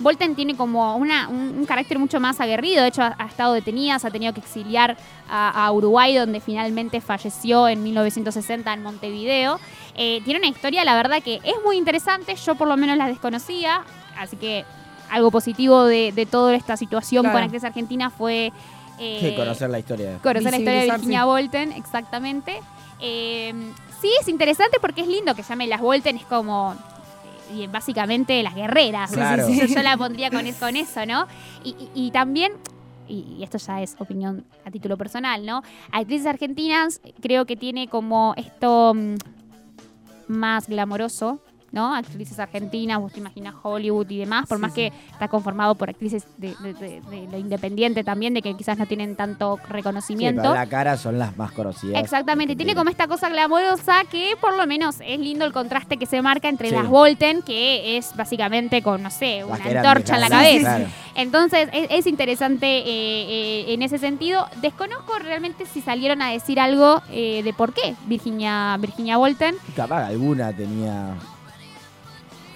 Volten 0.00 0.36
tiene 0.36 0.54
como 0.56 0.94
una- 0.96 1.26
un, 1.28 1.56
un 1.58 1.66
carácter 1.66 1.98
mucho 1.98 2.20
más 2.20 2.40
aguerrido, 2.40 2.82
de 2.82 2.88
hecho 2.88 3.02
ha, 3.02 3.16
ha 3.18 3.26
estado 3.26 3.52
detenida, 3.54 3.98
se 3.98 4.06
ha 4.06 4.10
tenido 4.12 4.32
que 4.32 4.38
exiliar 4.38 4.96
a, 5.28 5.66
a 5.66 5.72
Uruguay, 5.72 6.14
donde 6.14 6.38
finalmente 6.40 7.00
falleció 7.00 7.66
en 7.66 7.82
1960 7.82 8.72
en 8.72 8.82
Montevideo. 8.84 9.58
Eh, 9.96 10.20
tiene 10.24 10.38
una 10.38 10.48
historia, 10.48 10.84
la 10.84 10.94
verdad, 10.94 11.20
que 11.20 11.40
es 11.42 11.54
muy 11.64 11.76
interesante, 11.76 12.36
yo 12.36 12.54
por 12.54 12.68
lo 12.68 12.76
menos 12.76 12.96
la 12.96 13.08
desconocía, 13.08 13.82
así 14.16 14.36
que 14.36 14.64
algo 15.10 15.32
positivo 15.32 15.84
de, 15.86 16.12
de 16.12 16.26
toda 16.26 16.54
esta 16.54 16.76
situación 16.76 17.22
Claro. 17.24 17.34
con 17.36 17.42
Actriz 17.42 17.64
Argentina 17.64 18.08
fue... 18.10 18.52
eh, 19.00 19.18
Sí, 19.20 19.34
conocer 19.34 19.68
la 19.68 19.80
historia. 19.80 20.18
conocer 20.22 20.52
la 20.52 20.58
historia 20.58 20.80
de 20.82 20.86
Virginia 20.92 21.20
sí. 21.22 21.26
Volten, 21.26 21.72
exactamente. 21.72 22.60
Eh, 23.00 23.52
sí, 24.00 24.10
es 24.20 24.28
interesante 24.28 24.78
porque 24.80 25.02
es 25.02 25.06
lindo 25.08 25.34
que 25.34 25.42
llame 25.42 25.66
las 25.66 25.80
Volten, 25.80 26.16
es 26.16 26.24
como 26.24 26.74
y 27.54 27.66
básicamente 27.66 28.42
las 28.42 28.54
guerreras. 28.54 29.10
Claro. 29.12 29.48
Yo, 29.48 29.64
yo 29.66 29.82
la 29.82 29.96
pondría 29.96 30.30
con, 30.30 30.46
es- 30.46 30.56
con 30.56 30.76
eso, 30.76 31.06
¿no? 31.06 31.26
Y, 31.64 31.70
y- 31.70 32.06
y 32.06 32.10
también, 32.10 32.52
y, 33.08 33.36
y 33.38 33.42
esto 33.42 33.56
ya 33.58 33.80
es 33.80 33.96
opinión 33.98 34.44
a 34.66 34.70
título 34.70 34.96
personal, 34.98 35.46
¿no? 35.46 35.62
Actrices 35.90 36.26
argentinas 36.26 37.00
creo 37.22 37.46
que 37.46 37.56
tiene 37.56 37.88
como 37.88 38.34
esto 38.36 38.92
mm, 38.94 39.14
más 40.28 40.68
glamoroso. 40.68 41.40
¿No? 41.72 41.94
Actrices 41.94 42.38
argentinas, 42.38 42.98
vos 43.00 43.12
te 43.12 43.20
imaginas 43.20 43.54
Hollywood 43.62 44.08
y 44.10 44.18
demás, 44.18 44.46
por 44.48 44.58
Sí, 44.58 44.62
más 44.62 44.72
sí. 44.72 44.76
que 44.76 44.92
está 45.12 45.28
conformado 45.28 45.74
por 45.74 45.90
actrices 45.90 46.26
de, 46.38 46.54
de- 46.62 46.74
de- 46.74 47.00
de 47.00 47.28
lo 47.30 47.38
independiente 47.38 48.04
también, 48.04 48.34
de 48.34 48.42
que 48.42 48.54
quizás 48.56 48.78
no 48.78 48.86
tienen 48.86 49.16
tanto 49.16 49.56
Sí, 49.58 49.72
reconocimiento. 49.72 50.42
pero 50.42 50.54
la 50.54 50.66
cara 50.66 50.96
son 50.96 51.18
las 51.18 51.36
más 51.36 51.52
conocidas. 51.52 52.02
Exactamente, 52.02 52.56
tiene 52.56 52.74
como 52.74 52.90
esta 52.90 53.06
cosa 53.06 53.28
glamorosa 53.28 54.02
que 54.10 54.34
por 54.40 54.56
lo 54.56 54.66
menos 54.66 54.96
es 55.04 55.18
lindo 55.20 55.44
el 55.44 55.52
contraste 55.52 55.96
que 55.98 56.06
se 56.06 56.22
marca 56.22 56.48
entre 56.48 56.68
Sí. 56.70 56.74
las 56.74 56.88
Volten, 56.88 57.42
que 57.42 57.96
es 57.96 58.14
básicamente 58.16 58.82
con, 58.82 59.02
no 59.02 59.10
sé, 59.10 59.44
una 59.44 59.56
antorcha 59.56 60.14
en 60.16 60.20
la 60.20 60.28
cabeza. 60.28 60.76
claro. 60.76 60.90
Entonces 61.14 61.68
es, 61.72 61.88
es 61.90 62.06
interesante 62.06 62.66
eh, 62.78 62.84
eh, 62.88 63.74
en 63.74 63.82
ese 63.82 63.98
sentido. 63.98 64.46
Desconozco 64.62 65.18
realmente 65.18 65.66
si 65.66 65.80
salieron 65.80 66.22
a 66.22 66.30
decir 66.30 66.60
algo 66.60 67.02
eh, 67.10 67.42
de 67.42 67.52
por 67.52 67.72
qué 67.74 67.94
Virginia, 68.06 68.76
Virginia 68.78 69.16
Volten 69.16 69.56
Capaz 69.74 70.06
alguna 70.06 70.52
tenía 70.52 71.14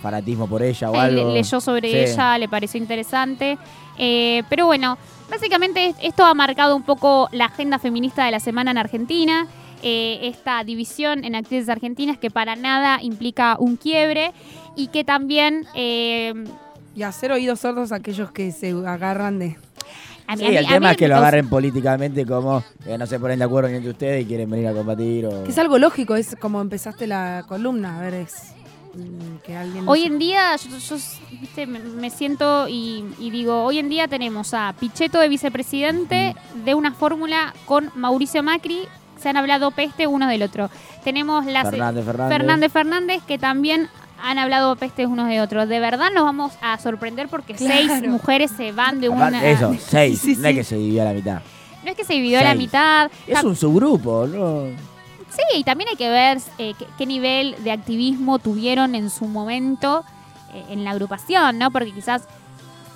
fanatismo 0.03 0.47
por 0.47 0.63
ella 0.63 0.91
o 0.91 0.95
eh, 0.95 0.99
algo. 1.01 1.29
le- 1.29 1.35
leyó 1.35 1.61
sobre 1.61 1.91
Sí. 1.91 2.13
ella, 2.13 2.37
le 2.39 2.49
pareció 2.49 2.79
interesante. 2.79 3.57
Eh, 3.99 4.43
pero 4.51 4.67
bueno, 4.67 4.99
básicamente 5.31 5.95
esto 6.03 6.25
ha 6.25 6.35
marcado 6.35 6.77
un 6.77 6.83
poco 6.83 7.29
la 7.33 7.47
agenda 7.47 7.79
feminista 7.79 8.25
de 8.25 8.31
la 8.33 8.41
semana 8.41 8.71
en 8.73 8.79
Argentina. 8.79 9.47
eh, 9.85 10.29
esta 10.29 10.63
división 10.63 11.25
en 11.25 11.35
actrices 11.35 11.69
argentinas 11.69 12.17
que 12.17 12.31
para 12.31 12.55
nada 12.55 13.03
implica 13.03 13.57
un 13.59 13.75
quiebre 13.77 14.31
y 14.77 14.87
que 14.89 15.03
también 15.03 15.67
eh, 15.75 16.33
Y 16.95 17.03
hacer 17.03 17.33
oídos 17.33 17.59
sordos 17.59 17.91
a 17.91 17.97
aquellos 17.97 18.31
que 18.31 18.53
se 18.53 18.71
agarran 18.87 19.41
de. 19.41 19.57
a 20.29 20.37
mí- 20.37 20.39
Sí, 20.39 20.45
a 20.47 20.51
mí- 20.51 20.57
el 20.59 20.67
a 20.67 20.69
tema 20.69 20.87
mí 20.87 20.91
es 20.93 20.97
que 20.99 21.09
lo 21.09 21.17
agarren 21.17 21.49
políticamente 21.49 22.25
como 22.25 22.63
que 22.85 22.97
no 22.97 23.07
se 23.09 23.19
ponen 23.19 23.41
de 23.41 23.45
acuerdo 23.45 23.71
ni 23.71 23.77
entre 23.79 23.91
ustedes 23.91 24.23
y 24.23 24.27
quieren 24.27 24.49
venir 24.49 24.69
a 24.69 24.73
combatir. 24.73 25.27
O... 25.27 25.43
Que 25.43 25.51
es 25.51 25.59
algo 25.59 25.77
lógico, 25.79 26.15
es 26.15 26.37
como 26.37 26.61
empezaste 26.61 27.09
la 27.09 27.45
columna. 27.49 27.99
A 27.99 28.03
ver, 28.03 28.15
es. 28.15 28.55
Que 29.45 29.57
alguien. 29.57 29.89
Hoy 29.89 30.05
en 30.05 30.19
día, 30.19 30.55
yo, 30.57 30.77
yo, 30.77 30.97
viste, 31.41 31.67
me, 31.67 32.11
siento 32.11 32.69
y, 32.69 33.05
y 33.19 33.31
digo, 33.31 33.65
hoy 33.65 33.79
en 33.79 33.89
día 33.89 34.07
tenemos 34.07 34.53
a 34.53 34.75
Pichetto 34.79 35.19
de 35.19 35.29
vicepresidente 35.29 36.37
de 36.65 36.75
una 36.75 36.93
fórmula 36.93 37.55
con 37.65 37.91
Mauricio 37.95 38.43
Macri, 38.43 38.87
se 39.23 39.29
han 39.29 39.37
hablado 39.37 39.71
peste 39.71 40.07
uno 40.07 40.29
del 40.29 40.43
otro. 40.43 40.69
Tenemos 41.05 41.47
la 41.47 41.65
Fernández, 41.65 42.05
Fernández. 42.05 42.37
Fernández 42.37 42.73
Fernández 42.73 43.23
que 43.27 43.39
también 43.39 43.89
han 44.23 44.39
hablado 44.39 44.77
pestes 44.77 45.07
unos 45.07 45.29
de 45.29 45.41
otros. 45.41 45.69
De 45.69 45.81
verdad 45.81 46.11
nos 46.13 46.25
vamos 46.25 46.53
a 46.61 46.79
sorprender 46.79 47.29
porque 47.29 47.57
seis 47.57 47.91
mujeres 48.07 48.51
se 48.57 48.73
van 48.73 49.01
de 49.01 49.09
Aparte, 49.09 49.39
una... 49.39 49.49
Eso, 49.49 49.75
seis. 49.79 50.21
Sí, 50.25 50.37
no 50.37 50.49
es 50.49 50.55
que 50.55 50.65
se 50.65 50.77
dividió 50.77 51.03
a 51.03 51.07
la 51.07 51.13
mitad. 51.13 51.43
No 51.83 51.91
es 51.91 51.97
que 51.97 52.05
se 52.05 52.13
dividió 52.13 52.41
a 52.41 52.45
la 52.45 52.55
mitad. 52.55 53.11
Es 53.27 53.43
un 53.43 53.57
subgrupo, 53.57 54.27
¿no? 54.27 54.92
Sí, 55.35 55.43
y 55.59 55.65
también 55.65 55.89
hay 55.91 55.97
que 55.97 56.11
ver 56.11 56.39
eh, 56.59 56.75
qué, 56.79 56.87
qué 56.99 57.07
nivel 57.07 57.57
de 57.65 57.73
activismo 57.73 58.39
tuvieron 58.39 58.95
en 58.95 59.09
su 59.11 59.25
momento 59.27 60.05
eh, 60.53 60.65
en 60.71 60.85
la 60.85 60.91
agrupación, 60.91 61.59
¿no? 61.59 61.71
Porque 61.71 61.91
quizás, 61.93 62.29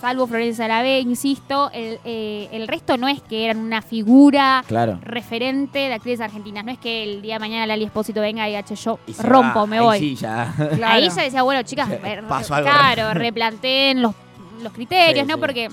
salvo 0.03 0.27
Florencia 0.27 0.67
Arabé, 0.67 1.01
insisto, 1.01 1.71
el, 1.73 1.99
eh, 2.05 2.49
el 2.53 2.69
resto 2.69 2.99
no 2.99 3.09
es 3.09 3.23
que 3.23 3.47
eran 3.47 3.57
una 3.59 3.81
figura 3.81 4.63
Claro. 4.69 4.99
referente 5.03 5.79
de 5.79 5.95
actrices 5.95 6.21
argentinas. 6.21 6.65
No 6.67 6.73
es 6.73 6.79
que 6.79 7.05
el 7.05 7.23
día 7.23 7.37
de 7.37 7.41
mañana 7.41 7.67
Lali 7.67 7.85
Espósito 7.85 8.21
venga 8.21 8.45
y 8.47 8.51
diga, 8.51 8.63
"Che, 8.63 8.75
yo 8.77 8.99
Y 9.07 9.15
rompo, 9.15 9.61
va. 9.61 9.67
me 9.67 9.79
Ahí 9.79 9.83
voy. 9.85 9.99
Sí, 9.99 10.15
ya. 10.17 10.53
Claro. 10.57 10.87
Ahí 10.95 11.09
ya 11.09 11.23
decía, 11.23 11.43
bueno, 11.43 11.63
chicas, 11.63 11.89
re- 12.03 12.23
claro, 12.63 13.15
replanteen 13.15 14.03
los, 14.03 14.15
los 14.63 14.73
criterios, 14.75 15.25
Sí, 15.25 15.29
¿no? 15.31 15.37
sí. 15.37 15.41
Porque, 15.41 15.69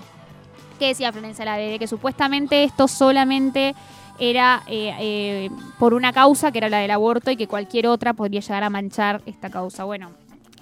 ¿qué 0.79 0.87
decía 0.87 1.11
Florencia 1.11 1.43
Arabé? 1.43 1.67
De 1.71 1.79
que 1.79 1.87
supuestamente 1.87 2.63
esto 2.63 2.87
solamente 2.87 3.75
era 4.19 4.63
eh, 4.67 4.93
eh, 4.99 5.49
por 5.79 5.93
una 5.93 6.13
causa 6.13 6.51
que 6.51 6.59
era 6.59 6.69
la 6.69 6.79
del 6.79 6.91
aborto 6.91 7.31
y 7.31 7.35
que 7.35 7.47
cualquier 7.47 7.87
otra 7.87 8.13
podría 8.13 8.41
llegar 8.41 8.63
a 8.63 8.69
manchar 8.69 9.21
esta 9.25 9.49
causa. 9.49 9.83
Bueno, 9.83 10.11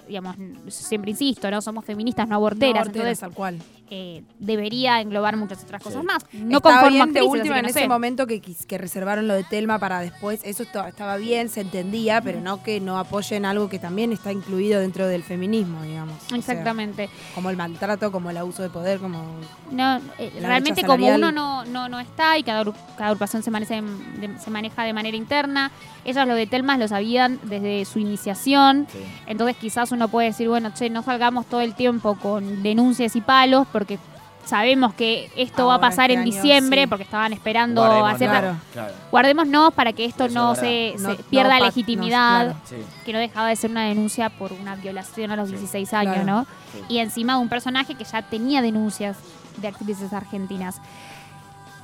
digamos, 0.08 0.36
siempre 0.68 1.10
insisto, 1.10 1.50
¿no? 1.50 1.60
Somos 1.60 1.84
feministas, 1.84 2.28
no 2.28 2.36
aborteras, 2.36 2.86
No, 2.86 2.92
entonces 2.92 3.20
tal 3.20 3.32
cual. 3.32 3.58
Eh, 3.90 4.22
debería 4.38 5.00
englobar 5.00 5.36
muchas 5.36 5.62
otras 5.64 5.82
cosas 5.82 6.00
Sí. 6.00 6.06
más. 6.06 6.24
No 6.32 6.56
Estaba 6.58 6.76
conformo 6.80 6.90
bien 7.04 7.12
de 7.12 7.20
actrices, 7.20 7.40
última 7.40 7.54
así 7.56 7.64
en 7.64 7.70
ese 7.70 7.88
momento 7.88 8.26
que, 8.26 8.40
que 8.40 8.78
reservaron 8.78 9.28
lo 9.28 9.34
de 9.34 9.44
Telma 9.44 9.78
para 9.78 10.00
después. 10.00 10.40
Eso 10.44 10.62
estaba 10.62 11.16
bien, 11.16 11.48
se 11.48 11.60
entendía, 11.60 12.20
pero 12.22 12.40
no 12.40 12.62
que 12.62 12.80
no 12.80 12.98
apoyen 12.98 13.44
algo 13.44 13.68
que 13.68 13.78
también 13.78 14.12
está 14.12 14.32
incluido 14.32 14.80
dentro 14.80 15.06
del 15.06 15.22
feminismo, 15.22 15.82
digamos. 15.82 16.14
O 16.24 16.28
sea, 16.28 16.38
Exactamente. 16.38 17.10
como 17.34 17.50
el 17.50 17.56
maltrato, 17.56 18.10
como 18.12 18.30
el 18.30 18.36
abuso 18.38 18.62
de 18.62 18.70
poder, 18.70 18.98
como. 18.98 19.22
No, 19.70 20.00
eh, 20.18 20.32
realmente 20.40 20.84
como 20.84 21.06
uno 21.06 21.30
no, 21.32 21.64
no, 21.64 21.88
no 21.88 22.00
está 22.00 22.38
y 22.38 22.42
cada, 22.42 22.64
cada 22.96 23.08
agrupación 23.10 23.42
se 23.42 23.50
maneja, 23.50 23.74
de, 23.74 24.38
se 24.38 24.50
maneja 24.50 24.84
de 24.84 24.92
manera 24.92 25.16
interna, 25.16 25.70
ellas 26.04 26.26
lo 26.26 26.34
de 26.34 26.46
Telmas 26.46 26.78
lo 26.78 26.88
sabían 26.88 27.38
desde 27.44 27.84
su 27.84 27.98
iniciación, 27.98 28.86
Sí. 28.90 28.98
entonces 29.26 29.56
quizás 29.56 29.92
uno 29.92 30.08
puede 30.08 30.28
decir, 30.28 30.48
bueno, 30.48 30.70
che, 30.74 30.90
no 30.90 31.02
salgamos 31.02 31.46
todo 31.46 31.60
el 31.60 31.74
tiempo 31.74 32.16
con 32.16 32.62
denuncias 32.62 33.16
y 33.16 33.20
palos 33.20 33.66
porque 33.72 33.98
sabemos 34.44 34.92
que 34.94 35.30
esto 35.36 35.66
va 35.68 35.76
a 35.76 35.80
pasar 35.80 36.10
este 36.10 36.14
en 36.14 36.18
año, 36.28 36.32
diciembre 36.32 36.82
sí. 36.82 36.86
porque 36.88 37.04
estaban 37.04 37.32
esperando 37.32 37.80
Guardémonos. 37.80 38.14
hacer... 38.14 38.28
Claro. 38.28 38.56
Claro. 38.72 38.92
Guardémonos 39.10 39.72
para 39.74 39.92
que 39.92 40.04
esto 40.04 40.24
Eso 40.24 40.34
no 40.34 40.54
se, 40.56 40.94
pierda 41.30 41.58
no 41.58 41.64
legitimidad, 41.66 42.48
no, 42.48 42.54
Sí. 42.64 42.76
que 43.04 43.12
no 43.12 43.18
dejaba 43.20 43.48
de 43.48 43.56
ser 43.56 43.70
una 43.70 43.84
denuncia 43.84 44.30
por 44.30 44.52
una 44.52 44.74
violación 44.76 45.30
a 45.30 45.36
los 45.36 45.48
Sí. 45.48 45.54
16 45.56 45.94
años, 45.94 46.14
Claro. 46.14 46.26
¿no? 46.26 46.46
Sí. 46.72 46.82
y 46.88 46.98
encima 46.98 47.34
de 47.34 47.40
un 47.40 47.48
personaje 47.48 47.94
que 47.94 48.04
ya 48.04 48.22
tenía 48.22 48.62
denuncias 48.62 49.16
de 49.58 49.68
actrices 49.68 50.12
argentinas. 50.12 50.80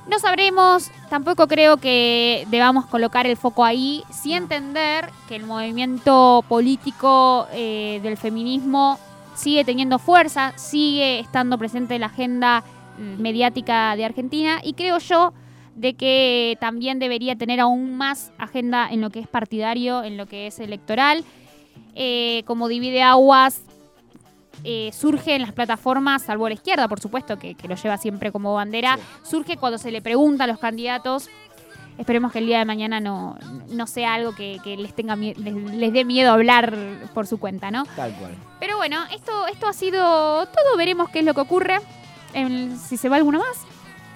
No 0.07 0.17
sabremos, 0.17 0.89
tampoco 1.09 1.47
creo 1.47 1.77
que 1.77 2.47
debamos 2.49 2.87
colocar 2.87 3.27
el 3.27 3.37
foco 3.37 3.63
ahí, 3.63 4.03
sí 4.11 4.33
entender 4.33 5.11
que 5.27 5.35
el 5.35 5.45
movimiento 5.45 6.43
político 6.47 7.47
eh, 7.53 7.99
del 8.01 8.17
feminismo 8.17 8.97
sigue 9.39 9.63
teniendo 9.63 9.99
fuerza, 9.99 10.53
sigue 10.57 11.19
estando 11.19 11.57
presente 11.57 11.95
en 11.95 12.01
la 12.01 12.07
agenda 12.07 12.63
mediática 13.17 13.95
de 13.95 14.03
Argentina 14.03 14.59
y 14.61 14.73
creo 14.73 14.97
yo 14.97 15.33
de 15.75 15.93
que 15.93 16.57
también 16.59 16.99
debería 16.99 17.37
tener 17.37 17.61
aún 17.61 17.95
más 17.95 18.33
agenda 18.37 18.89
en 18.91 18.99
lo 18.99 19.09
que 19.09 19.21
es 19.21 19.27
partidario, 19.27 20.03
en 20.03 20.17
lo 20.17 20.25
que 20.25 20.47
es 20.47 20.59
electoral. 20.59 21.23
Eh, 21.95 22.43
como 22.45 22.67
divide 22.67 23.01
aguas, 23.01 23.61
eh, 24.65 24.89
surge 24.91 25.35
en 25.35 25.43
las 25.43 25.53
plataformas, 25.53 26.23
salvo 26.23 26.49
la 26.49 26.55
izquierda, 26.55 26.89
por 26.89 26.99
supuesto, 26.99 27.39
que, 27.39 27.55
que 27.55 27.69
lo 27.69 27.75
lleva 27.75 27.97
siempre 27.97 28.33
como 28.33 28.53
bandera, 28.53 28.99
surge 29.23 29.55
cuando 29.55 29.77
se 29.77 29.91
le 29.91 30.01
pregunta 30.01 30.43
a 30.43 30.47
los 30.47 30.59
candidatos. 30.59 31.29
Esperemos 31.99 32.31
que 32.31 32.39
el 32.39 32.45
día 32.45 32.59
de 32.59 32.65
mañana 32.65 32.99
no, 33.01 33.37
no 33.69 33.85
sea 33.85 34.13
algo 34.15 34.33
que, 34.33 34.57
que 34.63 34.77
les, 34.77 34.95
tenga 34.95 35.15
les, 35.17 35.35
les 35.37 35.93
dé 35.93 36.05
miedo 36.05 36.31
hablar 36.31 36.73
por 37.13 37.27
su 37.27 37.37
cuenta, 37.39 37.69
¿no? 37.71 37.83
Tal 37.95 38.13
cual. 38.15 38.33
Pero 38.59 38.77
bueno, 38.77 39.03
esto, 39.13 39.45
esto 39.47 39.67
ha 39.67 39.73
sido 39.73 40.45
todo. 40.47 40.77
Veremos 40.77 41.09
qué 41.09 41.19
es 41.19 41.25
lo 41.25 41.33
que 41.33 41.41
ocurre. 41.41 41.79
En- 42.33 42.77
si 42.79 42.95
se 42.97 43.09
va 43.09 43.17
alguno 43.17 43.39
más. 43.39 43.65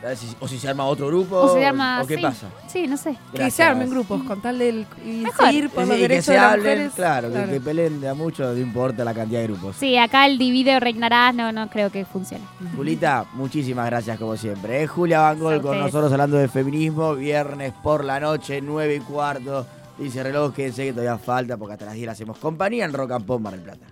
A 0.03 0.07
ver 0.07 0.17
si- 0.17 0.35
O 0.39 0.47
si 0.47 0.59
se 0.59 0.67
arma 0.67 0.85
otro 0.85 1.07
grupo. 1.07 1.37
O 1.37 1.53
se 1.53 1.65
arma. 1.65 2.01
¿O 2.01 2.07
qué 2.07 2.17
sí. 2.17 2.21
pasa? 2.21 2.47
Sí, 2.67 2.87
no 2.87 2.97
sé. 2.97 3.15
Que 3.33 3.49
se 3.49 3.63
armen 3.63 3.89
grupos 3.89 4.21
con 4.23 4.41
tal 4.41 4.59
de 4.59 4.85
y 5.05 5.23
seguir 5.39 5.69
por 5.69 5.83
Sí, 5.83 5.89
los 5.89 5.95
que 5.95 6.01
derechos 6.01 6.25
se 6.25 6.31
de 6.33 6.37
las 6.37 6.51
hablen, 6.53 6.63
mujeres. 6.73 6.93
claro, 6.93 7.31
que- 7.31 7.45
Que, 7.53 7.61
peleen 7.61 8.01
de 8.01 8.09
a 8.09 8.13
mucho, 8.13 8.43
no 8.43 8.57
importa 8.57 9.03
la 9.05 9.13
cantidad 9.13 9.39
de 9.41 9.47
grupos. 9.47 9.75
Sí, 9.77 9.97
acá 9.97 10.25
el 10.25 10.37
divide 10.37 10.75
o 10.75 10.79
reinarás, 10.79 11.33
no, 11.33 11.51
no 11.51 11.69
creo 11.69 11.89
que 11.89 12.03
funcione. 12.05 12.43
Julita, 12.75 13.25
muchísimas 13.33 13.85
gracias 13.85 14.19
como 14.19 14.35
siempre. 14.35 14.83
Es 14.83 14.89
Julia 14.89 15.21
Van 15.21 15.39
Gogh 15.39 15.61
con 15.61 15.79
nosotros 15.79 16.11
hablando 16.11 16.35
de 16.37 16.47
feminismo, 16.49 17.15
viernes 17.15 17.73
por 17.81 18.03
la 18.03 18.19
noche, 18.19 18.61
9 18.61 18.95
y 18.95 18.99
cuarto. 18.99 19.65
Dice 19.97 20.23
reloj, 20.23 20.53
quédense 20.53 20.85
que 20.85 20.91
todavía 20.91 21.17
falta 21.19 21.55
porque 21.55 21.73
hasta 21.73 21.85
las 21.85 21.93
10 21.93 22.07
le 22.07 22.11
hacemos 22.11 22.37
compañía 22.39 22.83
en 22.83 22.93
Rock 22.93 23.11
and 23.11 23.25
Pop 23.25 23.39
Mar 23.39 23.53
del 23.53 23.61
Plata. 23.61 23.85